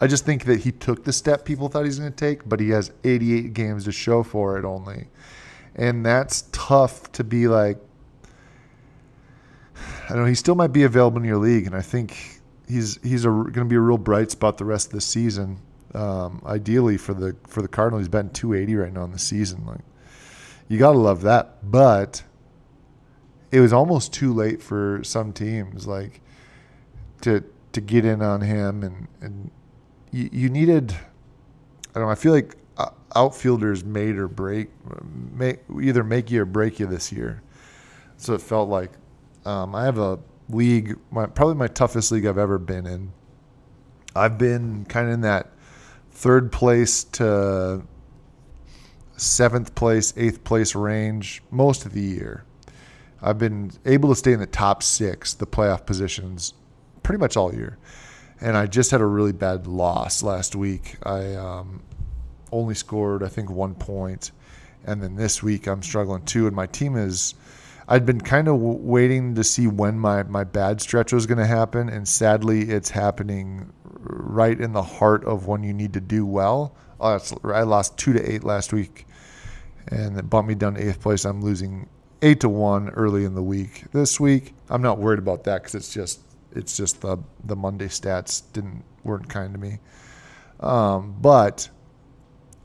I 0.00 0.06
just 0.06 0.24
think 0.24 0.44
that 0.44 0.60
he 0.60 0.72
took 0.72 1.04
the 1.04 1.12
step 1.12 1.44
people 1.44 1.68
thought 1.68 1.84
he's 1.84 1.98
going 1.98 2.12
to 2.12 2.16
take, 2.16 2.48
but 2.48 2.60
he 2.60 2.70
has 2.70 2.92
88 3.02 3.52
games 3.52 3.84
to 3.84 3.92
show 3.92 4.22
for 4.22 4.58
it 4.58 4.64
only, 4.64 5.08
and 5.74 6.04
that's 6.04 6.44
tough 6.52 7.10
to 7.12 7.24
be 7.24 7.48
like. 7.48 7.78
I 10.06 10.14
don't 10.14 10.22
know. 10.22 10.28
He 10.28 10.34
still 10.34 10.54
might 10.54 10.72
be 10.72 10.84
available 10.84 11.18
in 11.18 11.24
your 11.24 11.36
league, 11.36 11.66
and 11.66 11.74
I 11.74 11.82
think 11.82 12.40
he's 12.68 12.98
he's 13.02 13.24
going 13.24 13.52
to 13.52 13.64
be 13.64 13.76
a 13.76 13.80
real 13.80 13.98
bright 13.98 14.30
spot 14.30 14.58
the 14.58 14.64
rest 14.64 14.88
of 14.88 14.92
the 14.92 15.00
season. 15.00 15.58
Um, 15.94 16.42
ideally 16.44 16.96
for 16.96 17.14
the 17.14 17.36
for 17.46 17.62
the 17.62 17.68
Cardinals, 17.68 18.02
he's 18.02 18.08
betting 18.08 18.30
280 18.30 18.76
right 18.76 18.92
now 18.92 19.04
in 19.04 19.12
the 19.12 19.18
season. 19.18 19.64
Like 19.66 19.80
you 20.68 20.78
got 20.78 20.92
to 20.92 20.98
love 20.98 21.22
that, 21.22 21.70
but 21.70 22.22
it 23.50 23.60
was 23.60 23.72
almost 23.72 24.12
too 24.12 24.32
late 24.32 24.62
for 24.62 25.00
some 25.02 25.32
teams 25.32 25.86
like 25.86 26.20
to 27.22 27.42
to 27.72 27.80
get 27.80 28.04
in 28.04 28.22
on 28.22 28.42
him 28.42 28.82
and 28.82 29.08
and 29.20 29.50
you, 30.12 30.28
you 30.32 30.48
needed 30.48 30.92
I 30.92 31.98
don't 31.98 32.04
know 32.04 32.10
I 32.10 32.14
feel 32.14 32.32
like 32.32 32.56
outfielders 33.16 33.84
made 33.84 34.16
or 34.16 34.28
break 34.28 34.68
make 35.32 35.60
either 35.80 36.04
make 36.04 36.30
you 36.30 36.42
or 36.42 36.44
break 36.44 36.78
you 36.78 36.86
this 36.86 37.10
year 37.10 37.42
so 38.18 38.34
it 38.34 38.40
felt 38.40 38.68
like 38.68 38.90
um, 39.46 39.74
I 39.74 39.84
have 39.84 39.98
a 39.98 40.18
league, 40.50 40.98
my, 41.10 41.26
probably 41.26 41.54
my 41.54 41.68
toughest 41.68 42.12
league 42.12 42.26
I've 42.26 42.38
ever 42.38 42.58
been 42.58 42.86
in. 42.86 43.12
I've 44.14 44.38
been 44.38 44.84
kind 44.86 45.08
of 45.08 45.14
in 45.14 45.20
that 45.22 45.52
third 46.10 46.50
place 46.50 47.04
to 47.04 47.82
seventh 49.16 49.74
place, 49.74 50.12
eighth 50.16 50.44
place 50.44 50.74
range 50.74 51.42
most 51.50 51.86
of 51.86 51.92
the 51.92 52.02
year. 52.02 52.44
I've 53.22 53.38
been 53.38 53.72
able 53.84 54.08
to 54.10 54.14
stay 54.14 54.32
in 54.32 54.40
the 54.40 54.46
top 54.46 54.82
six, 54.82 55.34
the 55.34 55.46
playoff 55.46 55.86
positions, 55.86 56.54
pretty 57.02 57.18
much 57.18 57.36
all 57.36 57.54
year. 57.54 57.78
And 58.40 58.56
I 58.56 58.66
just 58.66 58.90
had 58.90 59.00
a 59.00 59.06
really 59.06 59.32
bad 59.32 59.66
loss 59.66 60.22
last 60.22 60.54
week. 60.54 60.96
I 61.02 61.34
um, 61.34 61.82
only 62.52 62.74
scored, 62.74 63.22
I 63.22 63.28
think, 63.28 63.50
one 63.50 63.74
point. 63.74 64.30
And 64.84 65.02
then 65.02 65.16
this 65.16 65.42
week 65.42 65.66
I'm 65.66 65.82
struggling 65.82 66.24
too. 66.24 66.46
And 66.46 66.54
my 66.54 66.66
team 66.66 66.96
is 66.96 67.34
I'd 67.88 68.04
been 68.04 68.20
kind 68.20 68.48
of 68.48 68.56
w- 68.56 68.78
waiting 68.78 69.34
to 69.34 69.42
see 69.42 69.66
when 69.66 69.98
my, 69.98 70.22
my 70.24 70.44
bad 70.44 70.82
stretch 70.82 71.10
was 71.10 71.24
going 71.24 71.38
to 71.38 71.46
happen, 71.46 71.88
and 71.88 72.06
sadly, 72.06 72.68
it's 72.68 72.90
happening 72.90 73.72
right 74.00 74.60
in 74.60 74.74
the 74.74 74.82
heart 74.82 75.24
of 75.24 75.46
when 75.46 75.62
you 75.62 75.72
need 75.72 75.94
to 75.94 76.00
do 76.00 76.26
well. 76.26 76.74
Uh, 77.00 77.18
I 77.44 77.62
lost 77.62 77.96
two 77.96 78.12
to 78.12 78.30
eight 78.30 78.44
last 78.44 78.74
week, 78.74 79.06
and 79.88 80.18
it 80.18 80.28
bumped 80.28 80.48
me 80.48 80.54
down 80.54 80.74
to 80.74 80.86
eighth 80.86 81.00
place. 81.00 81.24
I'm 81.24 81.40
losing 81.40 81.88
eight 82.20 82.40
to 82.40 82.50
one 82.50 82.90
early 82.90 83.24
in 83.24 83.34
the 83.34 83.42
week. 83.42 83.84
This 83.92 84.20
week, 84.20 84.54
I'm 84.68 84.82
not 84.82 84.98
worried 84.98 85.18
about 85.18 85.44
that 85.44 85.62
because 85.62 85.74
it's 85.74 85.92
just 85.92 86.20
it's 86.52 86.76
just 86.76 87.00
the 87.00 87.18
the 87.44 87.56
Monday 87.56 87.88
stats 87.88 88.42
didn't 88.52 88.84
weren't 89.04 89.28
kind 89.28 89.52
to 89.54 89.60
me. 89.60 89.78
Um, 90.60 91.16
but 91.20 91.68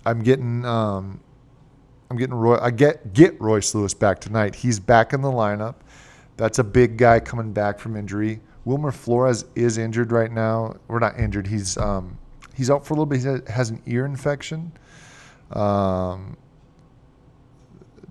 I'm 0.06 0.22
getting 0.24 0.66
um, 0.66 1.20
I'm 2.10 2.18
getting 2.18 2.36
Roy. 2.36 2.58
I 2.58 2.72
get 2.72 3.14
get 3.14 3.40
Royce 3.40 3.74
Lewis 3.76 3.94
back 3.94 4.20
tonight. 4.20 4.56
He's 4.56 4.80
back 4.80 5.14
in 5.14 5.22
the 5.22 5.32
lineup. 5.32 5.76
That's 6.38 6.60
a 6.60 6.64
big 6.64 6.98
guy 6.98 7.20
coming 7.20 7.54
back 7.54 7.80
from 7.80 7.96
injury. 7.96 8.42
Wilmer 8.66 8.92
Flores 8.92 9.46
is 9.56 9.78
injured 9.78 10.12
right 10.12 10.32
now. 10.32 10.76
We're 10.88 11.00
not 11.00 11.20
injured. 11.20 11.48
He's 11.48 11.78
um, 11.78 12.18
he's 12.56 12.70
out 12.70 12.86
for 12.86 12.94
a 12.94 12.98
little 12.98 13.06
bit. 13.06 13.22
He 13.22 13.52
has 13.52 13.70
an 13.70 13.82
ear 13.86 14.06
infection. 14.06 14.72
Um, 15.52 16.38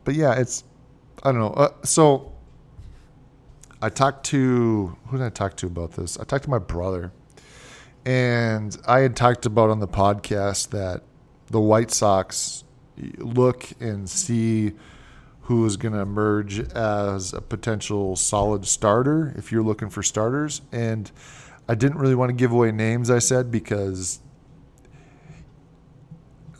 but 0.04 0.14
yeah, 0.14 0.34
it's 0.34 0.64
I 1.22 1.32
don't 1.32 1.40
know. 1.40 1.50
Uh, 1.50 1.72
so 1.84 2.32
I 3.82 3.88
talked 3.88 4.24
to 4.26 4.96
who 5.08 5.18
did 5.18 5.26
I 5.26 5.30
talk 5.30 5.56
to 5.56 5.66
about 5.66 5.92
this? 5.92 6.16
I 6.16 6.22
talked 6.22 6.44
to 6.44 6.50
my 6.50 6.60
brother, 6.60 7.10
and 8.06 8.76
I 8.86 9.00
had 9.00 9.16
talked 9.16 9.44
about 9.44 9.70
on 9.70 9.80
the 9.80 9.88
podcast 9.88 10.70
that 10.70 11.02
the 11.48 11.60
White 11.60 11.90
Sox 11.90 12.62
look 13.18 13.68
and 13.80 14.08
see 14.08 14.72
who 15.42 15.66
is 15.66 15.76
going 15.76 15.94
to 15.94 15.98
emerge 15.98 16.60
as 16.72 17.32
a 17.32 17.40
potential 17.40 18.14
solid 18.14 18.66
starter 18.66 19.34
if 19.36 19.50
you're 19.50 19.64
looking 19.64 19.90
for 19.90 20.00
starters. 20.00 20.62
And 20.70 21.10
I 21.68 21.74
didn't 21.74 21.98
really 21.98 22.14
want 22.14 22.28
to 22.28 22.34
give 22.34 22.52
away 22.52 22.70
names, 22.70 23.10
I 23.10 23.18
said, 23.18 23.50
because 23.50 24.20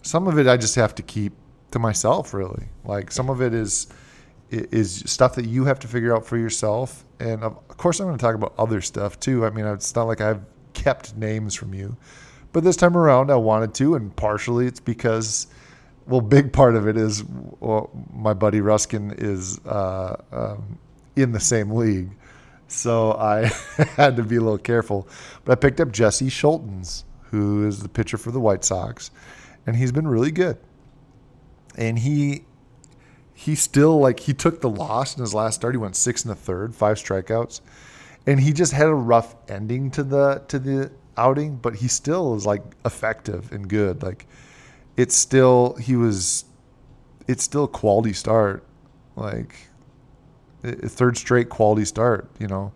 some 0.02 0.26
of 0.26 0.38
it 0.38 0.48
I 0.48 0.56
just 0.56 0.74
have 0.74 0.96
to 0.96 1.02
keep 1.02 1.35
to 1.70 1.78
myself, 1.78 2.35
really. 2.35 2.64
Like 2.85 3.12
some 3.12 3.30
of 3.30 3.40
it 3.40 3.54
is 3.54 3.87
is 4.53 5.03
stuff 5.07 5.35
that 5.37 5.47
you 5.47 5.65
have 5.65 5.79
to 5.81 5.88
figure 5.88 6.15
out 6.15 6.27
for 6.27 6.37
yourself. 6.37 7.05
And 7.19 7.43
of 7.43 7.69
course, 7.69 8.01
I'm 8.01 8.07
going 8.07 8.19
to 8.19 8.23
talk 8.23 8.35
about 8.35 8.55
other 8.59 8.81
stuff 8.81 9.19
too. 9.19 9.47
I 9.47 9.51
mean, 9.51 9.65
it's 9.67 9.95
not 9.95 10.05
like 10.05 10.21
I 10.21 10.29
have 10.29 10.45
kept 10.75 11.17
names 11.17 11.55
from 11.55 11.75
you. 11.75 11.97
But 12.53 12.65
this 12.65 12.77
time 12.77 12.97
around, 12.97 13.31
I 13.31 13.37
wanted 13.37 13.73
to, 13.75 13.95
and 13.95 14.15
partially 14.15 14.67
it's 14.67 14.81
because, 14.81 15.47
well, 16.07 16.21
big 16.21 16.53
part 16.53 16.77
of 16.77 16.87
it 16.87 16.99
is 16.99 17.25
well, 17.61 17.91
my 18.12 18.35
buddy 18.35 18.61
Ruskin 18.61 19.15
is 19.17 19.59
uh, 19.65 20.17
um, 20.31 20.79
in 21.17 21.33
the 21.33 21.41
same 21.41 21.71
league. 21.71 22.11
So 22.69 23.12
I 23.12 23.45
had 23.97 24.17
to 24.17 24.23
be 24.23 24.37
a 24.37 24.41
little 24.41 24.59
careful. 24.59 25.09
But 25.45 25.53
I 25.53 25.55
picked 25.55 25.81
up 25.81 25.93
Jesse 25.93 26.29
Scholtens, 26.29 27.05
who 27.23 27.67
is 27.67 27.83
the 27.83 27.88
pitcher 27.88 28.19
for 28.19 28.31
the 28.31 28.41
White 28.41 28.65
Sox, 28.65 29.11
and 29.67 29.75
he's 29.75 29.93
been 29.93 30.07
really 30.07 30.31
good. 30.31 30.59
And 31.77 31.99
he 31.99 32.45
he 33.42 33.57
still 33.57 33.98
like 33.98 34.20
he 34.20 34.33
took 34.33 34.61
the 34.61 34.70
loss 34.70 35.16
in 35.16 35.20
his 35.20 35.35
last 35.35 35.57
start. 35.57 35.74
He 35.74 35.78
went 35.78 35.96
six 35.96 36.24
and 36.24 36.31
a 36.31 36.37
third, 36.37 36.76
five 36.76 36.96
strikeouts, 36.96 37.61
and 38.24 38.38
he 38.38 38.52
just 38.52 38.72
had 38.72 38.87
a 38.87 38.94
rough 38.94 39.35
ending 39.48 39.90
to 39.92 40.05
the 40.05 40.44
to 40.46 40.61
the 40.61 40.92
outing. 41.16 41.57
But 41.57 41.74
he 41.76 41.88
still 41.88 42.37
is 42.37 42.46
like 42.46 42.62
effective 42.85 43.50
and 43.50 43.68
good. 43.68 44.00
Like 44.00 44.28
it's 44.96 45.16
still 45.16 45.74
he 45.74 45.96
was, 45.96 46.44
it's 47.26 47.42
still 47.42 47.66
quality 47.66 48.12
start. 48.12 48.64
Like 49.16 49.57
third 50.62 51.16
straight 51.16 51.48
quality 51.48 51.85
start. 51.85 52.31
You 52.38 52.46
know, 52.46 52.72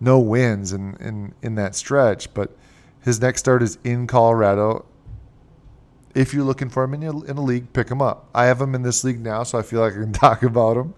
no 0.00 0.18
wins 0.18 0.72
in 0.72 0.96
in 0.96 1.32
in 1.42 1.54
that 1.54 1.76
stretch, 1.76 2.34
but 2.34 2.56
his 3.02 3.20
next 3.20 3.38
start 3.40 3.62
is 3.62 3.78
in 3.84 4.08
Colorado. 4.08 4.84
If 6.14 6.32
you're 6.34 6.44
looking 6.44 6.68
for 6.68 6.84
him 6.84 6.94
in 6.94 7.02
a, 7.02 7.24
in 7.24 7.36
a 7.36 7.42
league, 7.42 7.72
pick 7.72 7.90
him 7.90 8.02
up. 8.02 8.28
I 8.34 8.46
have 8.46 8.60
him 8.60 8.74
in 8.74 8.82
this 8.82 9.04
league 9.04 9.20
now, 9.20 9.42
so 9.42 9.58
I 9.58 9.62
feel 9.62 9.80
like 9.80 9.92
I 9.92 9.96
can 9.96 10.12
talk 10.26 10.42
about 10.42 10.76
him. 10.76 10.94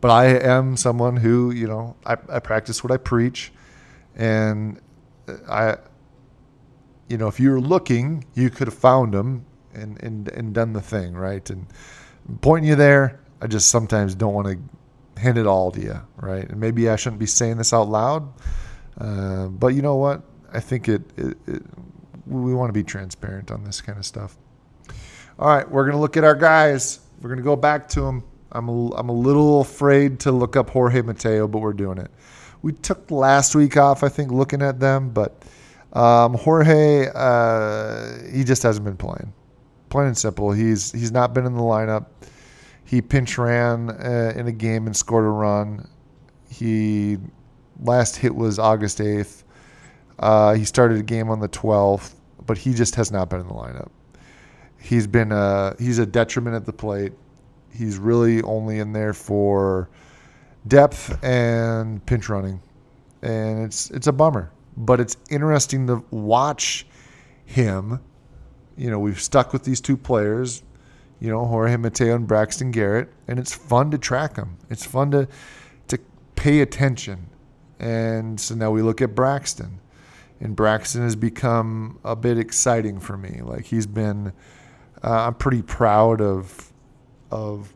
But 0.00 0.10
I 0.10 0.26
am 0.26 0.76
someone 0.76 1.16
who, 1.16 1.50
you 1.50 1.66
know, 1.66 1.96
I, 2.06 2.16
I 2.28 2.38
practice 2.38 2.82
what 2.82 2.90
I 2.90 2.96
preach, 2.96 3.52
and 4.16 4.80
I, 5.48 5.76
you 7.08 7.18
know, 7.18 7.28
if 7.28 7.38
you 7.38 7.50
were 7.50 7.60
looking, 7.60 8.24
you 8.34 8.48
could 8.48 8.66
have 8.66 8.76
found 8.76 9.14
him 9.14 9.44
and 9.74 10.02
and 10.02 10.28
and 10.28 10.54
done 10.54 10.72
the 10.72 10.80
thing 10.80 11.14
right. 11.14 11.48
And 11.50 11.66
pointing 12.40 12.68
you 12.68 12.76
there, 12.76 13.20
I 13.42 13.46
just 13.46 13.68
sometimes 13.68 14.14
don't 14.14 14.32
want 14.32 14.46
to 14.48 15.20
hand 15.20 15.36
it 15.36 15.46
all 15.46 15.70
to 15.72 15.80
you, 15.80 16.00
right? 16.16 16.48
And 16.48 16.58
maybe 16.58 16.88
I 16.88 16.96
shouldn't 16.96 17.20
be 17.20 17.26
saying 17.26 17.58
this 17.58 17.72
out 17.72 17.88
loud, 17.88 18.32
uh, 18.98 19.48
but 19.48 19.68
you 19.68 19.82
know 19.82 19.96
what? 19.96 20.22
I 20.52 20.60
think 20.60 20.88
it, 20.88 21.02
it, 21.16 21.36
it 21.46 21.62
we 22.26 22.54
want 22.54 22.70
to 22.70 22.72
be 22.72 22.84
transparent 22.84 23.50
on 23.50 23.64
this 23.64 23.80
kind 23.80 23.98
of 23.98 24.06
stuff. 24.06 24.36
All 25.40 25.48
right, 25.48 25.68
we're 25.70 25.86
gonna 25.86 25.98
look 25.98 26.18
at 26.18 26.24
our 26.24 26.34
guys. 26.34 27.00
We're 27.22 27.30
gonna 27.30 27.40
go 27.40 27.56
back 27.56 27.88
to 27.90 28.02
them. 28.02 28.22
I'm 28.52 28.68
a, 28.68 28.94
I'm 28.94 29.08
a 29.08 29.14
little 29.14 29.62
afraid 29.62 30.20
to 30.20 30.32
look 30.32 30.54
up 30.54 30.68
Jorge 30.68 31.00
Mateo, 31.00 31.48
but 31.48 31.60
we're 31.60 31.72
doing 31.72 31.96
it. 31.96 32.10
We 32.60 32.72
took 32.72 33.10
last 33.10 33.54
week 33.54 33.78
off, 33.78 34.04
I 34.04 34.10
think, 34.10 34.32
looking 34.32 34.60
at 34.60 34.80
them, 34.80 35.08
but 35.08 35.42
um, 35.94 36.34
Jorge, 36.34 37.08
uh, 37.14 38.18
he 38.30 38.44
just 38.44 38.62
hasn't 38.62 38.84
been 38.84 38.98
playing. 38.98 39.32
Plain 39.88 40.08
and 40.08 40.18
simple, 40.18 40.52
he's 40.52 40.92
he's 40.92 41.10
not 41.10 41.32
been 41.32 41.46
in 41.46 41.54
the 41.54 41.62
lineup. 41.62 42.08
He 42.84 43.00
pinch 43.00 43.38
ran 43.38 43.88
uh, 43.88 44.34
in 44.36 44.46
a 44.46 44.52
game 44.52 44.86
and 44.86 44.94
scored 44.94 45.24
a 45.24 45.28
run. 45.28 45.88
He 46.50 47.16
last 47.82 48.16
hit 48.16 48.34
was 48.34 48.58
August 48.58 48.98
8th. 48.98 49.44
Uh, 50.18 50.52
he 50.52 50.66
started 50.66 50.98
a 50.98 51.02
game 51.02 51.30
on 51.30 51.40
the 51.40 51.48
12th, 51.48 52.12
but 52.44 52.58
he 52.58 52.74
just 52.74 52.94
has 52.96 53.10
not 53.10 53.30
been 53.30 53.40
in 53.40 53.48
the 53.48 53.54
lineup. 53.54 53.88
He's 54.80 55.06
been 55.06 55.32
a 55.32 55.76
he's 55.78 55.98
a 55.98 56.06
detriment 56.06 56.56
at 56.56 56.64
the 56.64 56.72
plate. 56.72 57.12
He's 57.72 57.98
really 57.98 58.42
only 58.42 58.78
in 58.78 58.92
there 58.92 59.12
for 59.12 59.88
depth 60.66 61.22
and 61.22 62.04
pinch 62.06 62.28
running, 62.28 62.60
and 63.22 63.64
it's 63.64 63.90
it's 63.90 64.06
a 64.06 64.12
bummer. 64.12 64.50
But 64.76 65.00
it's 65.00 65.16
interesting 65.30 65.86
to 65.88 66.04
watch 66.10 66.86
him. 67.44 68.00
You 68.76 68.90
know, 68.90 68.98
we've 68.98 69.20
stuck 69.20 69.52
with 69.52 69.64
these 69.64 69.80
two 69.80 69.96
players 69.96 70.62
you 71.20 71.28
know, 71.28 71.44
Jorge 71.44 71.76
Mateo 71.76 72.16
and 72.16 72.26
Braxton 72.26 72.70
Garrett, 72.70 73.12
and 73.28 73.38
it's 73.38 73.54
fun 73.54 73.90
to 73.90 73.98
track 73.98 74.34
them. 74.34 74.56
It's 74.70 74.84
fun 74.84 75.10
to 75.12 75.28
to 75.88 75.98
pay 76.34 76.60
attention. 76.60 77.28
And 77.78 78.40
so 78.40 78.54
now 78.54 78.70
we 78.70 78.82
look 78.82 79.02
at 79.02 79.14
Braxton, 79.14 79.80
and 80.40 80.56
Braxton 80.56 81.02
has 81.02 81.16
become 81.16 81.98
a 82.04 82.16
bit 82.16 82.38
exciting 82.38 83.00
for 83.00 83.16
me. 83.16 83.42
Like 83.42 83.66
he's 83.66 83.86
been, 83.86 84.32
uh, 85.02 85.26
I'm 85.26 85.34
pretty 85.34 85.62
proud 85.62 86.20
of 86.20 86.72
of 87.30 87.74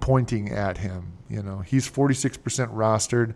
pointing 0.00 0.50
at 0.50 0.78
him. 0.78 1.12
You 1.30 1.42
know, 1.42 1.60
he's 1.60 1.90
46% 1.90 2.38
rostered. 2.74 3.34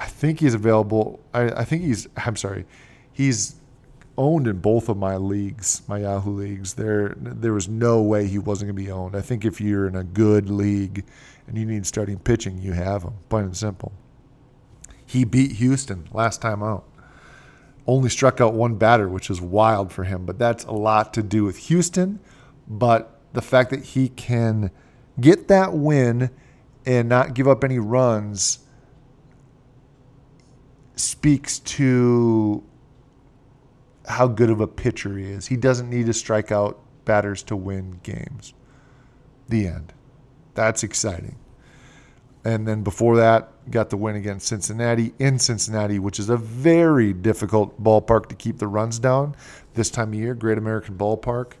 I 0.00 0.06
think 0.06 0.40
he's 0.40 0.54
available. 0.54 1.20
I, 1.34 1.50
I 1.50 1.64
think 1.64 1.82
he's. 1.82 2.08
I'm 2.16 2.36
sorry, 2.36 2.64
he's 3.12 3.56
owned 4.18 4.48
in 4.48 4.58
both 4.58 4.88
of 4.88 4.96
my 4.96 5.16
leagues, 5.16 5.82
my 5.86 5.98
Yahoo 5.98 6.32
leagues. 6.32 6.74
There, 6.74 7.14
there 7.16 7.52
was 7.52 7.68
no 7.68 8.02
way 8.02 8.26
he 8.26 8.38
wasn't 8.38 8.68
going 8.68 8.76
to 8.76 8.82
be 8.82 8.90
owned. 8.90 9.14
I 9.14 9.20
think 9.20 9.44
if 9.44 9.60
you're 9.60 9.86
in 9.86 9.94
a 9.94 10.02
good 10.02 10.50
league 10.50 11.04
and 11.46 11.56
you 11.56 11.64
need 11.64 11.86
starting 11.86 12.18
pitching, 12.18 12.58
you 12.58 12.72
have 12.72 13.04
him. 13.04 13.14
Plain 13.28 13.44
and 13.44 13.56
simple. 13.56 13.92
He 15.06 15.24
beat 15.24 15.52
Houston 15.52 16.08
last 16.12 16.42
time 16.42 16.62
out. 16.62 16.84
Only 17.88 18.10
struck 18.10 18.40
out 18.40 18.54
one 18.54 18.76
batter, 18.76 19.08
which 19.08 19.30
is 19.30 19.40
wild 19.40 19.90
for 19.92 20.04
him. 20.04 20.26
But 20.26 20.38
that's 20.38 20.64
a 20.64 20.72
lot 20.72 21.12
to 21.14 21.22
do 21.22 21.42
with 21.42 21.56
Houston. 21.68 22.20
But 22.68 23.18
the 23.32 23.42
fact 23.42 23.70
that 23.70 23.82
he 23.82 24.10
can 24.10 24.70
get 25.18 25.48
that 25.48 25.72
win 25.72 26.30
and 26.84 27.08
not 27.08 27.34
give 27.34 27.48
up 27.48 27.64
any 27.64 27.78
runs 27.78 28.60
speaks 30.96 31.58
to 31.60 32.62
how 34.06 34.26
good 34.26 34.50
of 34.50 34.60
a 34.60 34.66
pitcher 34.66 35.16
he 35.16 35.24
is. 35.24 35.46
He 35.46 35.56
doesn't 35.56 35.88
need 35.88 36.06
to 36.06 36.12
strike 36.12 36.52
out 36.52 36.78
batters 37.04 37.42
to 37.44 37.56
win 37.56 38.00
games. 38.02 38.52
The 39.48 39.66
end. 39.66 39.92
That's 40.54 40.82
exciting. 40.82 41.38
And 42.44 42.66
then 42.66 42.82
before 42.82 43.16
that, 43.16 43.52
got 43.70 43.90
the 43.90 43.96
win 43.96 44.16
against 44.16 44.46
Cincinnati 44.46 45.12
in 45.18 45.38
Cincinnati, 45.38 45.98
which 45.98 46.18
is 46.18 46.28
a 46.28 46.36
very 46.36 47.12
difficult 47.12 47.82
ballpark 47.82 48.26
to 48.26 48.34
keep 48.34 48.58
the 48.58 48.66
runs 48.66 48.98
down 48.98 49.34
this 49.74 49.90
time 49.90 50.08
of 50.08 50.14
year. 50.14 50.34
Great 50.34 50.58
American 50.58 50.96
Ballpark, 50.96 51.52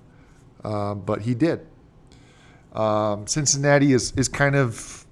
uh, 0.64 0.94
but 0.94 1.22
he 1.22 1.34
did. 1.34 1.66
Um, 2.72 3.26
Cincinnati 3.26 3.92
is 3.92 4.12
is 4.16 4.28
kind 4.28 4.54
of 4.54 5.06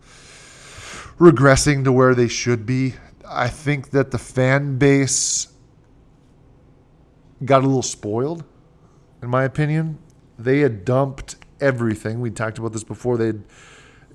regressing 1.18 1.84
to 1.84 1.92
where 1.92 2.14
they 2.14 2.28
should 2.28 2.66
be. 2.66 2.94
I 3.26 3.48
think 3.48 3.90
that 3.90 4.10
the 4.10 4.18
fan 4.18 4.78
base 4.78 5.48
got 7.44 7.62
a 7.62 7.66
little 7.66 7.82
spoiled, 7.82 8.44
in 9.22 9.28
my 9.28 9.44
opinion. 9.44 9.98
They 10.38 10.60
had 10.60 10.84
dumped 10.84 11.36
everything. 11.60 12.20
We 12.20 12.30
talked 12.30 12.58
about 12.58 12.72
this 12.72 12.84
before. 12.84 13.16
They 13.16 13.32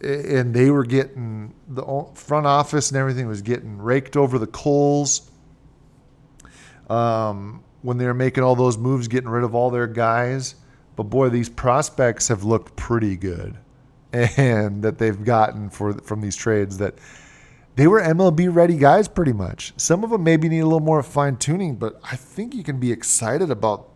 and 0.02 0.54
they 0.54 0.70
were 0.70 0.84
getting 0.84 1.54
the 1.68 2.06
front 2.16 2.46
office 2.46 2.90
and 2.90 2.98
everything 2.98 3.28
was 3.28 3.42
getting 3.42 3.78
raked 3.78 4.18
over 4.18 4.40
the 4.40 4.48
coals. 4.48 5.30
Um, 6.90 7.64
when 7.82 7.98
they 7.98 8.06
were 8.06 8.14
making 8.14 8.44
all 8.44 8.56
those 8.56 8.78
moves, 8.78 9.08
getting 9.08 9.30
rid 9.30 9.44
of 9.44 9.56
all 9.56 9.70
their 9.70 9.88
guys. 9.88 10.56
But 10.96 11.04
boy, 11.04 11.30
these 11.30 11.50
prospects 11.50 12.28
have 12.28 12.44
looked 12.44 12.76
pretty 12.76 13.16
good, 13.16 13.58
and 14.14 14.84
that 14.84 14.98
they've 14.98 15.24
gotten 15.24 15.70
for 15.70 15.94
from 15.94 16.22
these 16.22 16.36
trades 16.36 16.78
that 16.80 16.96
they 17.76 17.88
were 17.88 18.02
MLB 18.02 18.54
ready 18.54 18.78
guys 18.78 19.08
pretty 19.08 19.34
much. 19.34 19.74
Some 19.78 20.04
of 20.04 20.10
them 20.10 20.24
maybe 20.24 20.50
need 20.50 20.60
a 20.60 20.66
little 20.66 20.82
more 20.82 21.02
fine 21.02 21.38
tuning, 21.38 21.76
but 21.76 22.00
I 22.04 22.16
think 22.18 22.54
you 22.54 22.64
can 22.64 22.80
be 22.80 22.92
excited 22.92 23.50
about 23.50 23.90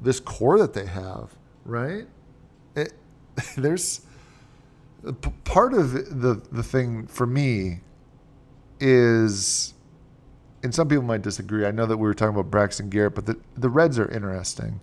this 0.00 0.20
core 0.20 0.58
that 0.58 0.74
they 0.74 0.86
have, 0.86 1.34
right? 1.64 2.06
It, 2.76 2.92
there's 3.56 4.06
part 5.44 5.74
of 5.74 5.92
the 5.92 6.42
the 6.50 6.62
thing 6.62 7.06
for 7.06 7.26
me 7.26 7.80
is 8.80 9.74
and 10.62 10.74
some 10.74 10.88
people 10.88 11.04
might 11.04 11.22
disagree. 11.22 11.64
I 11.66 11.70
know 11.70 11.86
that 11.86 11.96
we 11.96 12.06
were 12.06 12.14
talking 12.14 12.34
about 12.34 12.50
Braxton 12.50 12.88
Garrett, 12.88 13.14
but 13.14 13.26
the, 13.26 13.38
the 13.56 13.68
Reds 13.68 13.98
are 13.98 14.10
interesting. 14.10 14.80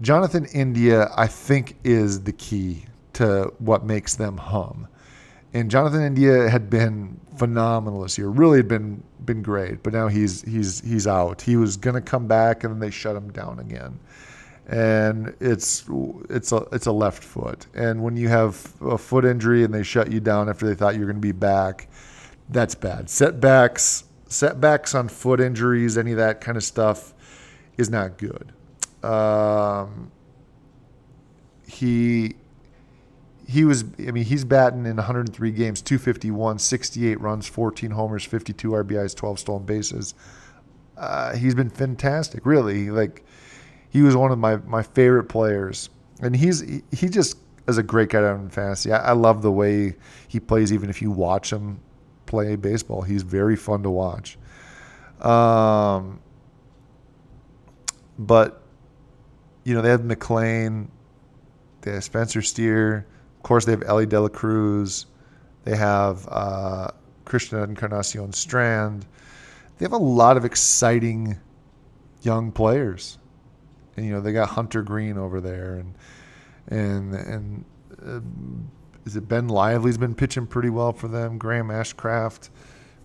Jonathan 0.00 0.46
India, 0.46 1.08
I 1.16 1.28
think, 1.28 1.76
is 1.84 2.22
the 2.22 2.32
key 2.32 2.86
to 3.12 3.52
what 3.58 3.84
makes 3.84 4.16
them 4.16 4.36
hum. 4.36 4.88
And 5.52 5.70
Jonathan 5.70 6.02
India 6.02 6.48
had 6.48 6.68
been 6.68 7.20
phenomenal 7.36 8.02
this 8.02 8.18
year. 8.18 8.28
Really 8.28 8.58
had 8.58 8.66
been 8.66 9.02
been 9.24 9.42
great, 9.42 9.84
but 9.84 9.92
now 9.92 10.08
he's 10.08 10.42
he's 10.42 10.80
he's 10.80 11.06
out. 11.06 11.40
He 11.40 11.56
was 11.56 11.76
going 11.76 11.94
to 11.94 12.00
come 12.00 12.26
back, 12.26 12.64
and 12.64 12.72
then 12.72 12.80
they 12.80 12.90
shut 12.90 13.14
him 13.14 13.30
down 13.30 13.60
again. 13.60 14.00
And 14.66 15.34
it's 15.40 15.84
it's 16.30 16.52
a 16.52 16.66
it's 16.72 16.86
a 16.86 16.92
left 16.92 17.22
foot. 17.22 17.66
And 17.74 18.02
when 18.02 18.16
you 18.16 18.28
have 18.28 18.72
a 18.80 18.96
foot 18.96 19.24
injury 19.24 19.64
and 19.64 19.74
they 19.74 19.82
shut 19.82 20.10
you 20.10 20.20
down 20.20 20.48
after 20.48 20.66
they 20.66 20.74
thought 20.74 20.94
you 20.94 21.00
were 21.00 21.06
going 21.06 21.16
to 21.16 21.20
be 21.20 21.32
back, 21.32 21.88
that's 22.48 22.74
bad. 22.74 23.10
Setbacks 23.10 24.04
setbacks 24.34 24.94
on 24.94 25.08
foot 25.08 25.40
injuries, 25.40 25.96
any 25.96 26.12
of 26.12 26.18
that 26.18 26.40
kind 26.40 26.56
of 26.56 26.64
stuff, 26.64 27.14
is 27.76 27.90
not 27.90 28.18
good. 28.18 28.52
Um, 29.04 30.10
he 31.66 32.34
he 33.46 33.64
was, 33.64 33.84
I 33.98 34.10
mean, 34.10 34.24
he's 34.24 34.44
batting 34.44 34.86
in 34.86 34.96
103 34.96 35.50
games, 35.50 35.82
251, 35.82 36.58
68 36.58 37.20
runs, 37.20 37.46
14 37.46 37.90
homers, 37.90 38.24
52 38.24 38.70
RBIs, 38.70 39.14
12 39.14 39.38
stolen 39.38 39.64
bases. 39.64 40.14
uh, 40.96 41.36
he's 41.36 41.54
been 41.54 41.70
fantastic. 41.70 42.46
Really, 42.46 42.90
like 42.90 43.24
he 43.94 44.02
was 44.02 44.16
one 44.16 44.32
of 44.32 44.38
my 44.38 44.56
my 44.56 44.82
favorite 44.82 45.24
players, 45.24 45.88
and 46.20 46.34
he's 46.34 46.60
he, 46.92 47.08
just 47.08 47.38
is 47.68 47.78
a 47.78 47.82
great 47.82 48.10
guy 48.10 48.28
in 48.34 48.50
fantasy. 48.50 48.92
I, 48.92 49.10
I 49.10 49.12
love 49.12 49.40
the 49.40 49.52
way 49.52 49.94
he 50.26 50.40
plays. 50.40 50.72
Even 50.72 50.90
if 50.90 51.00
you 51.00 51.12
watch 51.12 51.52
him 51.52 51.80
play 52.26 52.56
baseball, 52.56 53.02
he's 53.02 53.22
very 53.22 53.54
fun 53.54 53.84
to 53.84 53.90
watch. 53.90 54.36
Um, 55.20 56.20
but 58.18 58.62
you 59.62 59.74
know 59.74 59.80
they 59.80 59.90
have 59.90 60.00
McLain, 60.02 60.88
they 61.82 61.92
have 61.92 62.02
Spencer 62.02 62.42
Steer, 62.42 63.06
of 63.36 63.42
course 63.44 63.64
they 63.64 63.72
have 63.72 63.84
Elly 63.86 64.06
De 64.06 64.20
La 64.20 64.28
Cruz, 64.28 65.06
they 65.62 65.76
have 65.76 66.26
uh, 66.32 66.88
Christian 67.24 67.60
Encarnacion 67.60 68.32
Strand. 68.32 69.06
They 69.78 69.84
have 69.84 69.92
a 69.92 69.96
lot 69.96 70.36
of 70.36 70.44
exciting 70.44 71.38
young 72.22 72.52
players, 72.52 73.18
you 73.96 74.10
know 74.12 74.20
they 74.20 74.32
got 74.32 74.50
Hunter 74.50 74.82
Greene 74.82 75.18
over 75.18 75.40
there, 75.40 75.74
and 75.74 75.94
and 76.68 77.14
and 77.14 77.64
uh, 78.04 78.20
is 79.04 79.16
it 79.16 79.28
Ben 79.28 79.48
Lively's 79.48 79.98
been 79.98 80.14
pitching 80.14 80.46
pretty 80.46 80.70
well 80.70 80.92
for 80.92 81.08
them? 81.08 81.38
Graham 81.38 81.68
Ashcraft. 81.68 82.50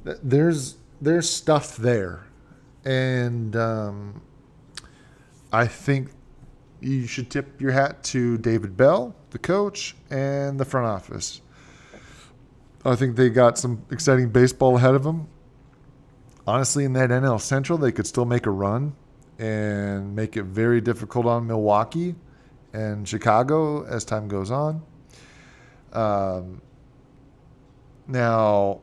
There's 0.04 0.78
there's 1.02 1.30
stuff 1.30 1.78
there, 1.78 2.25
and 2.86 3.56
um, 3.56 4.21
I 5.52 5.67
think 5.67 6.10
you 6.82 7.06
should 7.06 7.30
tip 7.30 7.60
your 7.60 7.71
hat 7.71 8.04
to 8.04 8.38
David 8.38 8.78
Bell, 8.78 9.15
the 9.32 9.39
coach, 9.39 9.95
and 10.10 10.60
the 10.60 10.65
front 10.65 10.88
office. 10.88 11.41
I 12.86 12.95
think 12.95 13.17
they 13.17 13.30
got 13.30 13.58
some 13.58 13.86
exciting 13.91 14.30
baseball 14.30 14.78
ahead 14.78 14.95
of 14.95 15.04
them. 15.04 15.28
Honestly, 16.47 16.86
in 16.86 16.93
that 16.93 17.10
NL 17.10 17.41
Central, 17.41 17.78
they 17.78 17.91
could 17.91 18.08
still 18.08 18.25
make 18.25 18.45
a 18.45 18.52
run 18.52 18.95
and 19.39 20.13
make 20.13 20.38
it 20.38 20.43
very 20.43 20.82
difficult 20.82 21.25
on 21.25 21.47
Milwaukee 21.47 22.13
and 22.73 23.08
Chicago 23.08 23.86
as 23.86 24.06
time 24.06 24.28
goes 24.28 24.52
on. 24.52 24.82
Um, 25.93 26.62
now, 28.08 28.82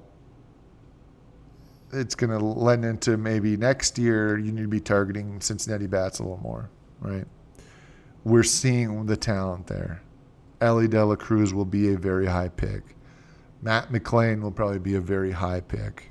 it's 1.92 2.14
going 2.14 2.31
to 2.31 2.45
lend 2.45 2.85
into 2.85 3.16
maybe 3.16 3.57
next 3.57 3.99
year 3.99 4.38
you 4.38 4.51
need 4.51 4.62
to 4.62 4.69
be 4.69 4.81
targeting 4.81 5.40
Cincinnati 5.40 5.87
bats 5.87 6.19
a 6.19 6.23
little 6.23 6.38
more, 6.38 6.71
right? 7.01 7.27
We're 8.25 8.42
seeing 8.42 9.07
the 9.07 9.16
talent 9.16 9.66
there. 9.66 10.03
Elly 10.61 10.88
De 10.88 11.05
La 11.05 11.16
Cruz 11.16 11.53
will 11.53 11.64
be 11.66 11.92
a 11.92 11.99
very 11.99 12.27
high 12.27 12.49
pick. 12.49 12.83
Matt 13.62 13.90
McLain 13.90 14.40
will 14.40 14.51
probably 14.51 14.79
be 14.79 14.95
a 14.95 15.01
very 15.01 15.33
high 15.33 15.61
pick. 15.61 16.11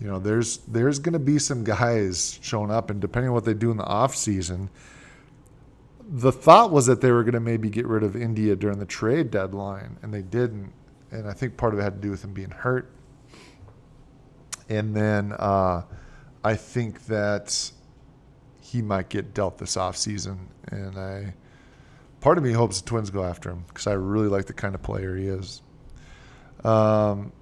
You 0.00 0.06
know, 0.06 0.18
there's 0.18 0.58
there's 0.68 0.98
going 0.98 1.12
to 1.12 1.18
be 1.18 1.38
some 1.38 1.62
guys 1.62 2.38
showing 2.40 2.70
up, 2.70 2.90
and 2.90 3.00
depending 3.00 3.28
on 3.28 3.34
what 3.34 3.44
they 3.44 3.52
do 3.52 3.70
in 3.70 3.76
the 3.76 3.84
off 3.84 4.16
season, 4.16 4.70
the 6.08 6.32
thought 6.32 6.70
was 6.70 6.86
that 6.86 7.02
they 7.02 7.12
were 7.12 7.22
going 7.22 7.34
to 7.34 7.40
maybe 7.40 7.68
get 7.68 7.86
rid 7.86 8.02
of 8.02 8.16
India 8.16 8.56
during 8.56 8.78
the 8.78 8.86
trade 8.86 9.30
deadline, 9.30 9.98
and 10.02 10.12
they 10.12 10.22
didn't. 10.22 10.72
And 11.10 11.28
I 11.28 11.34
think 11.34 11.56
part 11.58 11.74
of 11.74 11.80
it 11.80 11.82
had 11.82 11.96
to 11.96 12.00
do 12.00 12.10
with 12.10 12.24
him 12.24 12.32
being 12.32 12.50
hurt. 12.50 12.90
And 14.70 14.96
then 14.96 15.32
uh, 15.32 15.82
I 16.42 16.54
think 16.54 17.06
that 17.06 17.70
he 18.60 18.80
might 18.80 19.08
get 19.08 19.34
dealt 19.34 19.58
this 19.58 19.76
offseason. 19.76 20.38
And 20.68 20.96
I, 20.96 21.34
part 22.20 22.38
of 22.38 22.44
me 22.44 22.52
hopes 22.52 22.80
the 22.80 22.88
Twins 22.88 23.10
go 23.10 23.24
after 23.24 23.50
him 23.50 23.64
because 23.66 23.88
I 23.88 23.94
really 23.94 24.28
like 24.28 24.46
the 24.46 24.52
kind 24.52 24.74
of 24.74 24.82
player 24.82 25.16
he 25.16 25.26
is. 25.26 25.60
Um, 26.62 27.32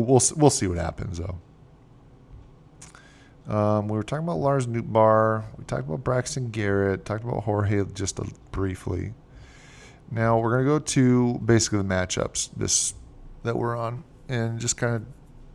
we'll 0.00 0.22
we'll 0.36 0.50
see 0.50 0.66
what 0.66 0.78
happens 0.78 1.18
though. 1.18 1.38
Um, 3.46 3.88
we 3.88 3.96
were 3.96 4.02
talking 4.02 4.24
about 4.24 4.38
Lars 4.38 4.66
Nootbaar. 4.66 5.44
We 5.58 5.64
talked 5.64 5.86
about 5.86 6.02
Braxton 6.02 6.50
Garrett. 6.50 7.04
Talked 7.04 7.24
about 7.24 7.44
Jorge 7.44 7.84
just 7.92 8.18
a, 8.18 8.26
briefly. 8.52 9.12
Now 10.10 10.38
we're 10.38 10.52
gonna 10.52 10.64
go 10.64 10.78
to 10.78 11.34
basically 11.44 11.78
the 11.78 11.84
matchups 11.84 12.50
this 12.56 12.94
that 13.42 13.56
we're 13.56 13.76
on, 13.76 14.04
and 14.28 14.58
just 14.58 14.76
kind 14.76 14.96
of 14.96 15.04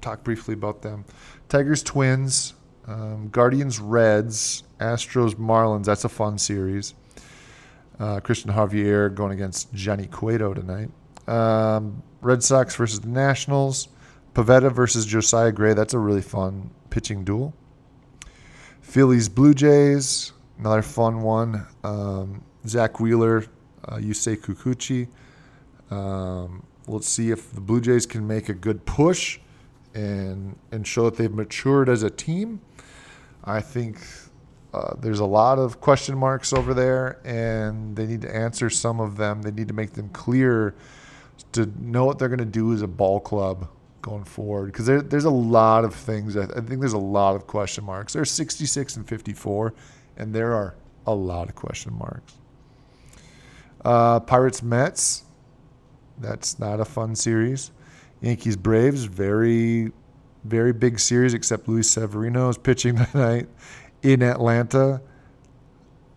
talk 0.02 0.24
briefly 0.24 0.54
about 0.54 0.82
them. 0.82 1.06
Tigers 1.50 1.82
Twins, 1.82 2.54
um, 2.88 3.30
Guardians 3.30 3.80
Reds, 3.80 4.64
Astros 4.80 5.36
Marlins. 5.36 5.86
That's 5.86 6.06
a 6.06 6.10
fun 6.10 6.38
series. 6.38 6.94
Uh, 8.00 8.20
Cristian 8.22 8.54
Javier 8.54 9.14
going 9.14 9.34
against 9.34 9.74
Johnny 9.74 10.06
Cueto 10.08 10.54
tonight. 10.54 10.90
Um, 11.28 12.02
Red 12.22 12.44
Sox 12.44 12.76
versus 12.76 13.02
the 13.02 13.10
Nationals. 13.10 13.90
Pivetta 14.40 14.72
versus 14.72 15.06
Josiah 15.06 15.52
Gray. 15.52 15.74
That's 15.74 15.94
a 15.94 16.00
really 16.00 16.22
fun 16.22 16.70
pitching 16.92 17.26
duel. 17.26 17.54
Phillies 18.80 19.28
Blue 19.28 19.54
Jays. 19.54 20.32
Another 20.58 20.82
fun 20.82 21.22
one. 21.22 21.68
Um, 21.84 22.42
Zack 22.66 23.02
Wheeler, 23.02 23.44
uh, 23.86 23.96
Yusei 23.96 24.38
Kikuchi. 24.38 25.10
Um, 25.94 26.66
let's 26.88 27.10
see 27.10 27.32
if 27.32 27.52
the 27.52 27.60
Blue 27.60 27.82
Jays 27.82 28.06
can 28.06 28.26
make 28.26 28.48
a 28.48 28.54
good 28.54 28.86
push 28.86 29.40
and 29.94 30.58
and 30.72 30.88
show 30.88 31.10
that 31.10 31.18
they've 31.18 31.34
matured 31.34 31.90
as 31.90 32.04
a 32.04 32.10
team. 32.10 32.62
I 33.44 33.60
think 33.60 34.00
uh, 34.74 34.96
there's 35.02 35.20
a 35.20 35.26
lot 35.26 35.60
of 35.60 35.82
question 35.82 36.18
marks 36.18 36.54
over 36.54 36.74
there, 36.74 37.20
and 37.26 37.94
they 37.94 38.06
need 38.06 38.22
to 38.22 38.34
answer 38.34 38.70
some 38.70 39.02
of 39.02 39.18
them. 39.18 39.42
They 39.42 39.52
need 39.52 39.68
to 39.68 39.74
make 39.74 39.92
them 39.94 40.08
clear 40.10 40.76
to 41.52 41.70
know 41.78 42.06
what 42.06 42.20
they're 42.20 42.30
going 42.30 42.40
to 42.40 42.46
do 42.46 42.72
as 42.72 42.82
a 42.82 42.88
ball 42.88 43.20
club 43.20 43.68
going 44.02 44.24
forward 44.24 44.68
because 44.68 44.86
there, 44.86 45.02
there's 45.02 45.26
a 45.26 45.30
lot 45.30 45.84
of 45.84 45.94
things. 45.94 46.38
I, 46.38 46.44
I 46.44 46.62
think 46.62 46.80
there's 46.80 46.94
a 46.94 46.98
lot 46.98 47.36
of 47.36 47.48
question 47.48 47.84
marks. 47.84 48.14
There's 48.14 48.32
66 48.32 48.98
and 48.98 49.08
54, 49.08 49.74
and 50.18 50.34
there 50.34 50.54
are 50.54 50.76
a 51.06 51.14
lot 51.14 51.50
of 51.50 51.56
question 51.56 51.94
marks. 51.98 52.34
Uh, 53.84 54.20
Pirates 54.20 54.62
Mets, 54.62 55.24
that's 56.20 56.60
not 56.60 56.80
a 56.80 56.86
fun 56.86 57.16
series. 57.16 57.72
Yankees 58.22 58.58
Braves, 58.58 59.06
very, 59.06 59.92
very 60.44 60.74
big 60.74 61.00
series, 61.00 61.34
except 61.34 61.68
Luis 61.68 61.90
Severino 61.90 62.50
is 62.50 62.58
pitching 62.58 62.98
tonight 63.12 63.48
in 64.04 64.22
Atlanta. 64.22 65.02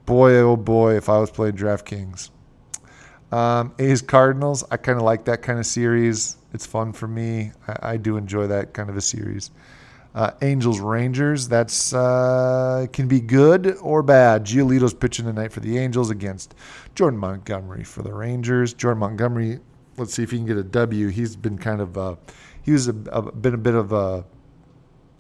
Boy, 0.06 0.34
oh 0.36 0.56
boy, 0.56 0.96
if 0.96 1.08
I 1.08 1.18
was 1.18 1.30
playing 1.30 1.56
DraftKings. 1.56 2.30
Um, 3.30 3.74
A's 3.78 4.02
Cardinals, 4.02 4.64
I 4.70 4.76
kind 4.76 4.98
of 4.98 5.04
like 5.04 5.24
that 5.24 5.42
kind 5.42 5.58
of 5.58 5.66
series. 5.66 6.36
It's 6.52 6.66
fun 6.66 6.92
for 6.92 7.08
me. 7.08 7.52
I, 7.66 7.92
I 7.92 7.96
do 7.96 8.16
enjoy 8.16 8.46
that 8.48 8.74
kind 8.74 8.90
of 8.90 8.96
a 8.96 9.00
series. 9.00 9.50
Uh, 10.14 10.32
Angels 10.42 10.78
Rangers, 10.78 11.48
that's 11.48 11.94
uh, 11.94 12.86
can 12.92 13.08
be 13.08 13.18
good 13.18 13.78
or 13.80 14.02
bad. 14.02 14.44
Giolito's 14.44 14.92
pitching 14.92 15.24
tonight 15.24 15.52
for 15.52 15.60
the 15.60 15.78
Angels 15.78 16.10
against 16.10 16.54
Jordan 16.94 17.18
Montgomery 17.18 17.82
for 17.82 18.02
the 18.02 18.12
Rangers. 18.12 18.74
Jordan 18.74 19.00
Montgomery, 19.00 19.60
let's 19.96 20.12
see 20.12 20.22
if 20.22 20.30
he 20.30 20.36
can 20.36 20.46
get 20.46 20.58
a 20.58 20.64
W. 20.64 21.08
He's 21.08 21.34
been 21.34 21.56
kind 21.56 21.80
of 21.80 21.96
uh, 21.96 22.16
he 22.62 22.72
was 22.72 22.88
a, 22.88 22.94
a, 23.10 23.32
been 23.32 23.54
a 23.54 23.58
bit 23.58 23.74
of 23.74 23.92
a 23.92 24.24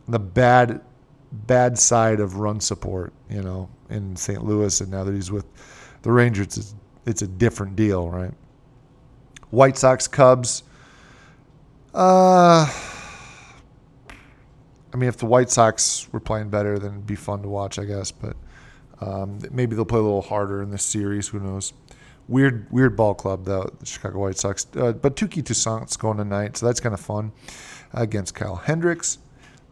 the 0.08 0.18
bad 0.18 0.82
bad 1.32 1.78
side 1.78 2.20
of 2.20 2.36
run 2.36 2.60
support, 2.60 3.14
you 3.30 3.40
know, 3.40 3.70
in 3.88 4.14
St. 4.14 4.44
Louis, 4.44 4.78
and 4.82 4.90
now 4.90 5.04
that 5.04 5.14
he's 5.14 5.30
with 5.30 5.46
the 6.02 6.12
Rangers, 6.12 6.58
it's 6.58 6.74
it's 7.06 7.22
a 7.22 7.26
different 7.26 7.76
deal, 7.76 8.10
right? 8.10 8.34
White 9.48 9.78
Sox, 9.78 10.06
Cubs. 10.06 10.64
Uh, 11.94 12.70
I 14.92 14.96
mean, 14.96 15.08
if 15.08 15.16
the 15.18 15.26
White 15.26 15.50
Sox 15.50 16.08
were 16.12 16.20
playing 16.20 16.50
better, 16.50 16.78
then 16.78 16.92
it'd 16.92 17.06
be 17.06 17.16
fun 17.16 17.42
to 17.42 17.48
watch, 17.48 17.78
I 17.78 17.84
guess. 17.84 18.10
But 18.10 18.36
um, 19.00 19.38
maybe 19.50 19.74
they'll 19.74 19.84
play 19.84 19.98
a 19.98 20.02
little 20.02 20.22
harder 20.22 20.62
in 20.62 20.70
this 20.70 20.82
series. 20.82 21.28
Who 21.28 21.40
knows? 21.40 21.72
Weird, 22.28 22.70
weird 22.70 22.96
ball 22.96 23.14
club 23.14 23.44
though, 23.44 23.68
the 23.78 23.86
Chicago 23.86 24.20
White 24.20 24.38
Sox. 24.38 24.66
Uh, 24.76 24.92
but 24.92 25.16
Touki 25.16 25.44
Toussaint's 25.44 25.96
going 25.96 26.18
tonight, 26.18 26.56
so 26.56 26.66
that's 26.66 26.80
kind 26.80 26.94
of 26.94 27.00
fun 27.00 27.32
against 27.92 28.34
Kyle 28.34 28.56
Hendricks. 28.56 29.18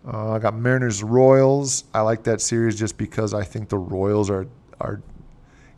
Uh, 0.06 0.32
I 0.32 0.38
got 0.38 0.54
Mariners 0.54 1.02
Royals. 1.02 1.84
I 1.94 2.00
like 2.00 2.24
that 2.24 2.40
series 2.40 2.78
just 2.78 2.98
because 2.98 3.34
I 3.34 3.44
think 3.44 3.68
the 3.68 3.78
Royals 3.78 4.30
are 4.30 4.46
are 4.80 5.02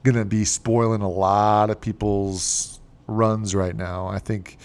going 0.03 0.15
to 0.17 0.25
be 0.25 0.45
spoiling 0.45 1.03
a 1.03 1.09
lot 1.09 1.71
of 1.71 1.81
people's 1.81 2.81
runs 3.07 3.55
right 3.55 3.77
now. 3.77 4.07
I 4.07 4.19
think, 4.19 4.59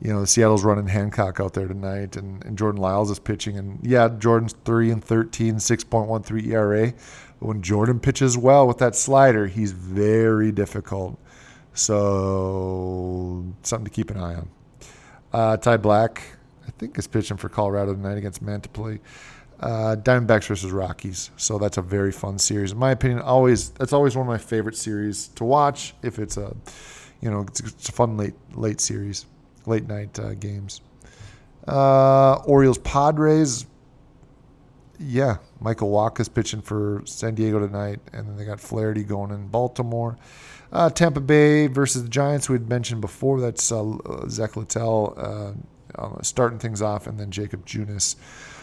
you 0.00 0.12
know, 0.12 0.24
Seattle's 0.24 0.64
running 0.64 0.88
Hancock 0.88 1.40
out 1.40 1.54
there 1.54 1.66
tonight, 1.66 2.16
and, 2.16 2.44
and 2.44 2.58
Jordan 2.58 2.80
Lyles 2.80 3.10
is 3.10 3.18
pitching. 3.18 3.56
And 3.56 3.78
yeah, 3.82 4.08
Jordan's 4.08 4.54
3 4.64 4.90
and 4.90 5.04
13, 5.04 5.56
6.13 5.56 6.46
ERA. 6.48 6.92
But 7.40 7.46
when 7.46 7.62
Jordan 7.62 8.00
pitches 8.00 8.36
well 8.36 8.66
with 8.66 8.78
that 8.78 8.94
slider, 8.94 9.46
he's 9.46 9.72
very 9.72 10.52
difficult. 10.52 11.18
So, 11.74 13.44
something 13.62 13.84
to 13.84 13.90
keep 13.90 14.10
an 14.10 14.16
eye 14.16 14.34
on. 14.34 14.48
Uh, 15.32 15.56
Ty 15.58 15.76
Black, 15.78 16.22
I 16.66 16.70
think, 16.72 16.98
is 16.98 17.06
pitching 17.06 17.36
for 17.36 17.48
Colorado 17.48 17.94
tonight 17.94 18.16
against 18.16 18.42
Mantiply 18.42 19.00
uh, 19.60 19.96
Diamondbacks 19.98 20.46
versus 20.46 20.70
Rockies. 20.70 21.30
So 21.36 21.58
that's 21.58 21.78
a 21.78 21.82
very 21.82 22.12
fun 22.12 22.38
series, 22.38 22.72
in 22.72 22.78
my 22.78 22.90
opinion. 22.90 23.20
Always 23.20 23.70
that's 23.70 23.92
always 23.92 24.16
one 24.16 24.26
of 24.26 24.28
my 24.28 24.38
favorite 24.38 24.76
series 24.76 25.28
to 25.28 25.44
watch. 25.44 25.94
If 26.02 26.18
it's 26.18 26.36
a, 26.36 26.54
you 27.20 27.30
know, 27.30 27.42
it's, 27.42 27.60
it's 27.60 27.88
a 27.88 27.92
fun 27.92 28.16
late 28.16 28.34
late 28.54 28.80
series, 28.80 29.26
late 29.66 29.86
night 29.86 30.18
uh, 30.18 30.34
games. 30.34 30.80
Uh, 31.66 32.34
Orioles 32.46 32.78
Padres. 32.78 33.66
Yeah, 34.98 35.36
Michael 35.60 35.90
Wacha's 35.90 36.28
pitching 36.28 36.62
for 36.62 37.02
San 37.04 37.34
Diego 37.34 37.58
tonight, 37.58 38.00
and 38.12 38.26
then 38.26 38.36
they 38.36 38.46
got 38.46 38.60
Flaherty 38.60 39.04
going 39.04 39.30
in 39.30 39.48
Baltimore. 39.48 40.16
Uh, 40.72 40.88
Tampa 40.88 41.20
Bay 41.20 41.66
versus 41.66 42.02
the 42.02 42.08
Giants, 42.08 42.48
we 42.48 42.54
had 42.54 42.68
mentioned 42.68 43.02
before. 43.02 43.40
That's 43.40 43.70
uh, 43.70 43.96
Zach 44.28 44.56
Littell 44.56 45.14
uh, 45.96 46.22
starting 46.22 46.58
things 46.58 46.80
off, 46.80 47.06
and 47.06 47.20
then 47.20 47.30
Jacob 47.30 47.66
Junis 47.66 48.16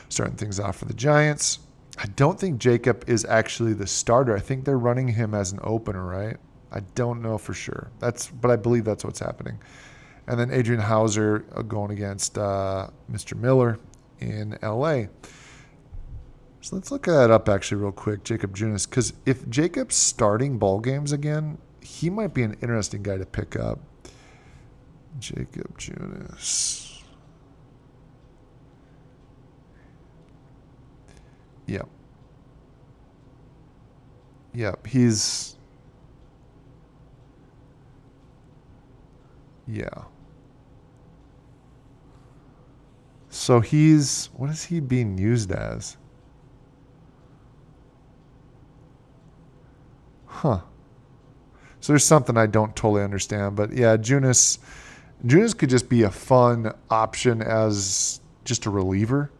starting 0.09 0.35
things 0.35 0.59
off 0.59 0.77
for 0.77 0.85
the 0.85 0.93
Giants. 0.93 1.59
I 1.97 2.07
don't 2.15 2.39
think 2.39 2.57
Jacob 2.59 3.03
is 3.07 3.25
actually 3.25 3.73
the 3.73 3.87
starter. 3.87 4.35
I 4.35 4.39
think 4.39 4.65
they're 4.65 4.77
running 4.77 5.07
him 5.09 5.33
as 5.33 5.51
an 5.51 5.59
opener, 5.63 6.03
right? 6.03 6.37
I 6.71 6.79
don't 6.95 7.21
know 7.21 7.37
for 7.37 7.53
sure. 7.53 7.91
That's, 7.99 8.27
but 8.27 8.49
I 8.49 8.55
believe 8.55 8.83
that's 8.83 9.05
what's 9.05 9.19
happening. 9.19 9.59
And 10.27 10.39
then 10.39 10.51
Adrian 10.51 10.81
Houser 10.81 11.45
uh, 11.53 11.62
going 11.63 11.91
against 11.91 12.38
uh, 12.38 12.88
Mr. 13.12 13.36
Miller 13.38 13.79
in 14.19 14.57
LA. 14.62 15.05
So 16.62 16.77
let's 16.77 16.91
look 16.91 17.05
that 17.07 17.29
up 17.29 17.49
actually 17.49 17.81
real 17.81 17.91
quick, 17.91 18.23
Jakob 18.23 18.55
Junis, 18.55 18.89
because 18.89 19.12
if 19.25 19.49
Jakob's 19.49 19.95
starting 19.95 20.57
ball 20.57 20.79
games 20.79 21.12
again, 21.12 21.57
he 21.81 22.09
might 22.09 22.33
be 22.33 22.41
an 22.43 22.53
interesting 22.62 23.03
guy 23.03 23.17
to 23.17 23.25
pick 23.25 23.57
up. 23.57 23.79
Jakob 25.19 25.77
Junis. 25.77 27.01
Yep. 31.67 31.88
Yep. 34.53 34.88
He's. 34.88 35.55
Yeah. 39.67 40.03
So 43.34 43.62
he's. 43.62 44.30
What 44.38 44.52
is 44.52 44.65
he 44.65 44.80
being 44.80 45.17
used 45.17 45.52
as? 45.52 45.98
Huh. 50.28 50.62
So 51.80 51.93
there's 51.93 52.04
something 52.04 52.38
I 52.38 52.46
don't 52.46 52.76
totally 52.76 53.02
understand. 53.04 53.56
But 53.56 53.74
yeah, 53.74 53.98
Junis. 53.98 54.60
Junis 55.26 55.58
could 55.58 55.72
just 55.72 55.89
be 55.89 56.04
a 56.04 56.12
fun 56.12 56.74
option 56.91 57.41
as 57.41 58.22
just 58.46 58.67
a 58.67 58.69
reliever, 58.69 59.32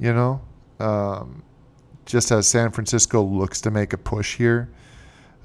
you 0.00 0.12
know? 0.12 0.40
Um, 0.80 1.44
just 2.06 2.32
as 2.32 2.48
San 2.48 2.72
Francisco 2.72 3.22
looks 3.22 3.60
to 3.60 3.70
make 3.70 3.92
a 3.92 3.98
push 3.98 4.36
here. 4.36 4.70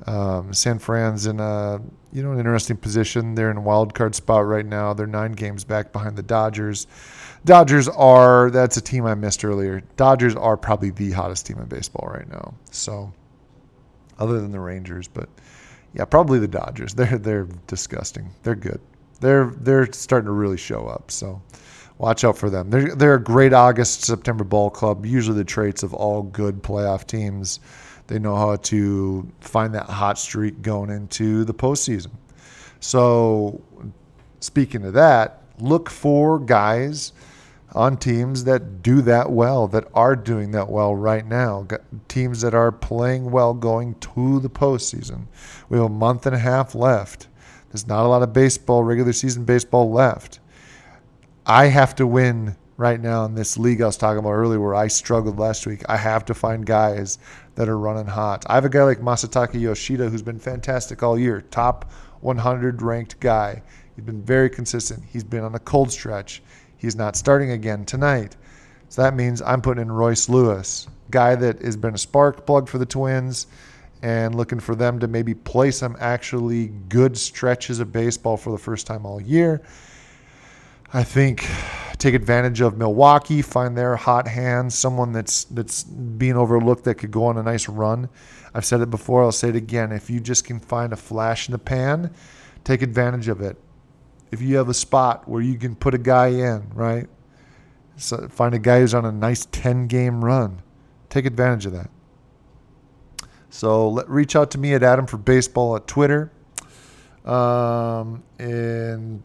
Um, 0.07 0.53
San 0.53 0.79
Fran's 0.79 1.27
in 1.27 1.39
a 1.39 1.81
you 2.11 2.23
know 2.23 2.31
an 2.31 2.39
interesting 2.39 2.77
position. 2.77 3.35
They're 3.35 3.51
in 3.51 3.57
a 3.57 3.61
wild 3.61 3.93
card 3.93 4.15
spot 4.15 4.45
right 4.45 4.65
now. 4.65 4.93
They're 4.93 5.07
nine 5.07 5.33
games 5.33 5.63
back 5.63 5.91
behind 5.91 6.15
the 6.15 6.23
Dodgers. 6.23 6.87
Dodgers 7.45 7.87
are 7.87 8.49
that's 8.49 8.77
a 8.77 8.81
team 8.81 9.05
I 9.05 9.15
missed 9.15 9.45
earlier. 9.45 9.81
Dodgers 9.97 10.35
are 10.35 10.57
probably 10.57 10.91
the 10.91 11.11
hottest 11.11 11.45
team 11.45 11.59
in 11.59 11.65
baseball 11.65 12.09
right 12.11 12.29
now. 12.29 12.53
So 12.71 13.13
other 14.19 14.39
than 14.39 14.51
the 14.51 14.59
Rangers, 14.59 15.07
but 15.07 15.29
yeah, 15.93 16.05
probably 16.05 16.39
the 16.39 16.47
Dodgers. 16.47 16.93
They're 16.95 17.17
they're 17.17 17.47
disgusting. 17.67 18.31
They're 18.43 18.55
good. 18.55 18.79
They're 19.19 19.53
they're 19.57 19.91
starting 19.93 20.27
to 20.27 20.31
really 20.31 20.57
show 20.57 20.87
up. 20.87 21.11
So 21.11 21.41
watch 21.97 22.23
out 22.23 22.37
for 22.37 22.49
them. 22.49 22.69
They're, 22.69 22.95
they're 22.95 23.15
a 23.15 23.23
great 23.23 23.53
August, 23.53 24.03
September 24.03 24.43
ball 24.43 24.69
club. 24.69 25.05
Usually 25.05 25.37
the 25.37 25.43
traits 25.43 25.83
of 25.83 25.93
all 25.93 26.23
good 26.23 26.63
playoff 26.63 27.05
teams. 27.05 27.59
They 28.12 28.19
know 28.19 28.36
how 28.36 28.58
to 28.58 29.26
find 29.39 29.74
that 29.74 29.86
hot 29.86 30.19
streak 30.19 30.62
going 30.62 30.89
into 30.89 31.45
the 31.45 31.54
postseason. 31.54 32.12
So, 32.82 33.62
speaking 34.41 34.84
of 34.84 34.91
that, 34.95 35.43
look 35.60 35.89
for 35.89 36.38
guys 36.38 37.13
on 37.74 37.95
teams 37.95 38.43
that 38.43 38.84
do 38.84 39.02
that 39.04 39.32
well, 39.32 39.65
that 39.69 39.88
are 39.93 40.17
doing 40.17 40.52
that 40.52 40.67
well 40.69 40.93
right 40.93 41.26
now. 41.26 41.65
Teams 42.10 42.41
that 42.41 42.54
are 42.54 42.69
playing 42.69 43.32
well 43.32 43.54
going 43.54 43.95
to 43.95 44.41
the 44.41 44.50
postseason. 44.50 45.28
We 45.69 45.78
have 45.78 45.86
a 45.86 45.89
month 45.89 46.26
and 46.26 46.36
a 46.36 46.39
half 46.39 46.76
left. 46.76 47.30
There's 47.69 47.88
not 47.88 48.06
a 48.06 48.10
lot 48.10 48.24
of 48.24 48.34
baseball, 48.34 48.84
regular 48.84 49.13
season 49.13 49.45
baseball 49.45 49.89
left. 49.89 50.41
I 51.45 51.67
have 51.67 51.95
to 51.95 52.06
win 52.06 52.58
right 52.81 52.99
now 52.99 53.25
in 53.25 53.35
this 53.35 53.59
league 53.59 53.79
I 53.79 53.85
was 53.85 53.95
talking 53.95 54.17
about 54.17 54.31
earlier 54.31 54.59
where 54.59 54.73
I 54.73 54.87
struggled 54.87 55.37
last 55.37 55.67
week. 55.67 55.83
I 55.87 55.97
have 55.97 56.25
to 56.25 56.33
find 56.33 56.65
guys 56.65 57.19
that 57.53 57.69
are 57.69 57.77
running 57.77 58.07
hot. 58.07 58.43
I 58.49 58.55
have 58.55 58.65
a 58.65 58.69
guy 58.69 58.81
like 58.83 58.99
Masataka 58.99 59.61
Yoshida 59.61 60.09
who's 60.09 60.23
been 60.23 60.39
fantastic 60.39 61.03
all 61.03 61.17
year, 61.17 61.41
top 61.41 61.91
100 62.21 62.81
ranked 62.81 63.19
guy. 63.19 63.61
He's 63.95 64.03
been 64.03 64.23
very 64.23 64.49
consistent. 64.49 65.03
He's 65.07 65.23
been 65.23 65.43
on 65.43 65.53
a 65.53 65.59
cold 65.59 65.91
stretch. 65.91 66.41
He's 66.75 66.95
not 66.95 67.15
starting 67.15 67.51
again 67.51 67.85
tonight. 67.85 68.35
So 68.89 69.03
that 69.03 69.15
means 69.15 69.43
I'm 69.43 69.61
putting 69.61 69.83
in 69.83 69.91
Royce 69.91 70.27
Lewis, 70.27 70.87
guy 71.11 71.35
that 71.35 71.61
has 71.61 71.77
been 71.77 71.93
a 71.93 71.99
spark 71.99 72.47
plug 72.47 72.67
for 72.67 72.79
the 72.79 72.85
Twins 72.87 73.45
and 74.01 74.33
looking 74.33 74.59
for 74.59 74.73
them 74.73 74.99
to 75.01 75.07
maybe 75.07 75.35
play 75.35 75.69
some 75.69 75.95
actually 75.99 76.69
good 76.89 77.15
stretches 77.15 77.79
of 77.79 77.91
baseball 77.91 78.37
for 78.37 78.51
the 78.51 78.57
first 78.57 78.87
time 78.87 79.05
all 79.05 79.21
year. 79.21 79.61
I 80.91 81.03
think 81.03 81.47
take 82.01 82.15
advantage 82.15 82.61
of 82.61 82.79
Milwaukee, 82.79 83.43
find 83.43 83.77
their 83.77 83.95
hot 83.95 84.27
hand, 84.27 84.73
someone 84.73 85.11
that's 85.11 85.43
that's 85.45 85.83
being 85.83 86.35
overlooked 86.35 86.83
that 86.85 86.95
could 86.95 87.11
go 87.11 87.25
on 87.25 87.37
a 87.37 87.43
nice 87.43 87.69
run. 87.69 88.09
I've 88.55 88.65
said 88.65 88.81
it 88.81 88.89
before, 88.89 89.23
I'll 89.23 89.31
say 89.31 89.49
it 89.49 89.55
again. 89.55 89.91
If 89.91 90.09
you 90.09 90.19
just 90.19 90.43
can 90.43 90.59
find 90.59 90.91
a 90.93 90.95
flash 90.95 91.47
in 91.47 91.51
the 91.51 91.59
pan, 91.59 92.11
take 92.63 92.81
advantage 92.81 93.27
of 93.27 93.39
it. 93.39 93.55
If 94.31 94.41
you 94.41 94.57
have 94.57 94.67
a 94.67 94.73
spot 94.73 95.29
where 95.29 95.43
you 95.43 95.59
can 95.59 95.75
put 95.75 95.93
a 95.93 95.99
guy 95.99 96.27
in, 96.29 96.71
right? 96.73 97.07
So 97.97 98.27
find 98.29 98.55
a 98.55 98.59
guy 98.59 98.79
who's 98.79 98.95
on 98.95 99.05
a 99.05 99.11
nice 99.11 99.45
10 99.51 99.85
game 99.85 100.25
run. 100.25 100.63
Take 101.09 101.25
advantage 101.25 101.67
of 101.67 101.73
that. 101.73 101.91
So 103.51 103.89
let, 103.89 104.09
reach 104.09 104.35
out 104.35 104.49
to 104.51 104.57
me 104.57 104.73
at 104.73 104.81
Adam 104.81 105.05
for 105.05 105.17
Baseball 105.17 105.75
at 105.75 105.85
Twitter. 105.85 106.31
Um, 107.25 108.23
and 108.39 109.21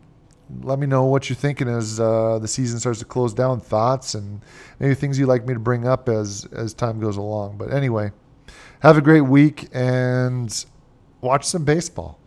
let 0.62 0.78
me 0.78 0.87
know 0.87 1.04
what 1.04 1.28
you're 1.28 1.37
thinking 1.37 1.68
as 1.68 1.98
uh, 1.98 2.38
the 2.38 2.48
season 2.48 2.78
starts 2.78 2.98
to 3.00 3.04
close 3.04 3.35
down. 3.35 3.61
Thoughts 3.61 4.14
and 4.14 4.42
maybe 4.78 4.94
things 4.94 5.18
you'd 5.18 5.26
like 5.26 5.46
me 5.46 5.54
to 5.54 5.61
bring 5.61 5.87
up 5.87 6.09
as 6.09 6.46
as 6.52 6.74
time 6.74 7.00
goes 7.00 7.16
along. 7.16 7.56
But 7.59 7.72
anyway, 7.72 8.12
have 8.80 8.96
a 8.96 9.02
great 9.02 9.22
week 9.22 9.68
and 9.72 10.64
watch 11.20 11.44
some 11.44 11.64
baseball. 11.64 12.18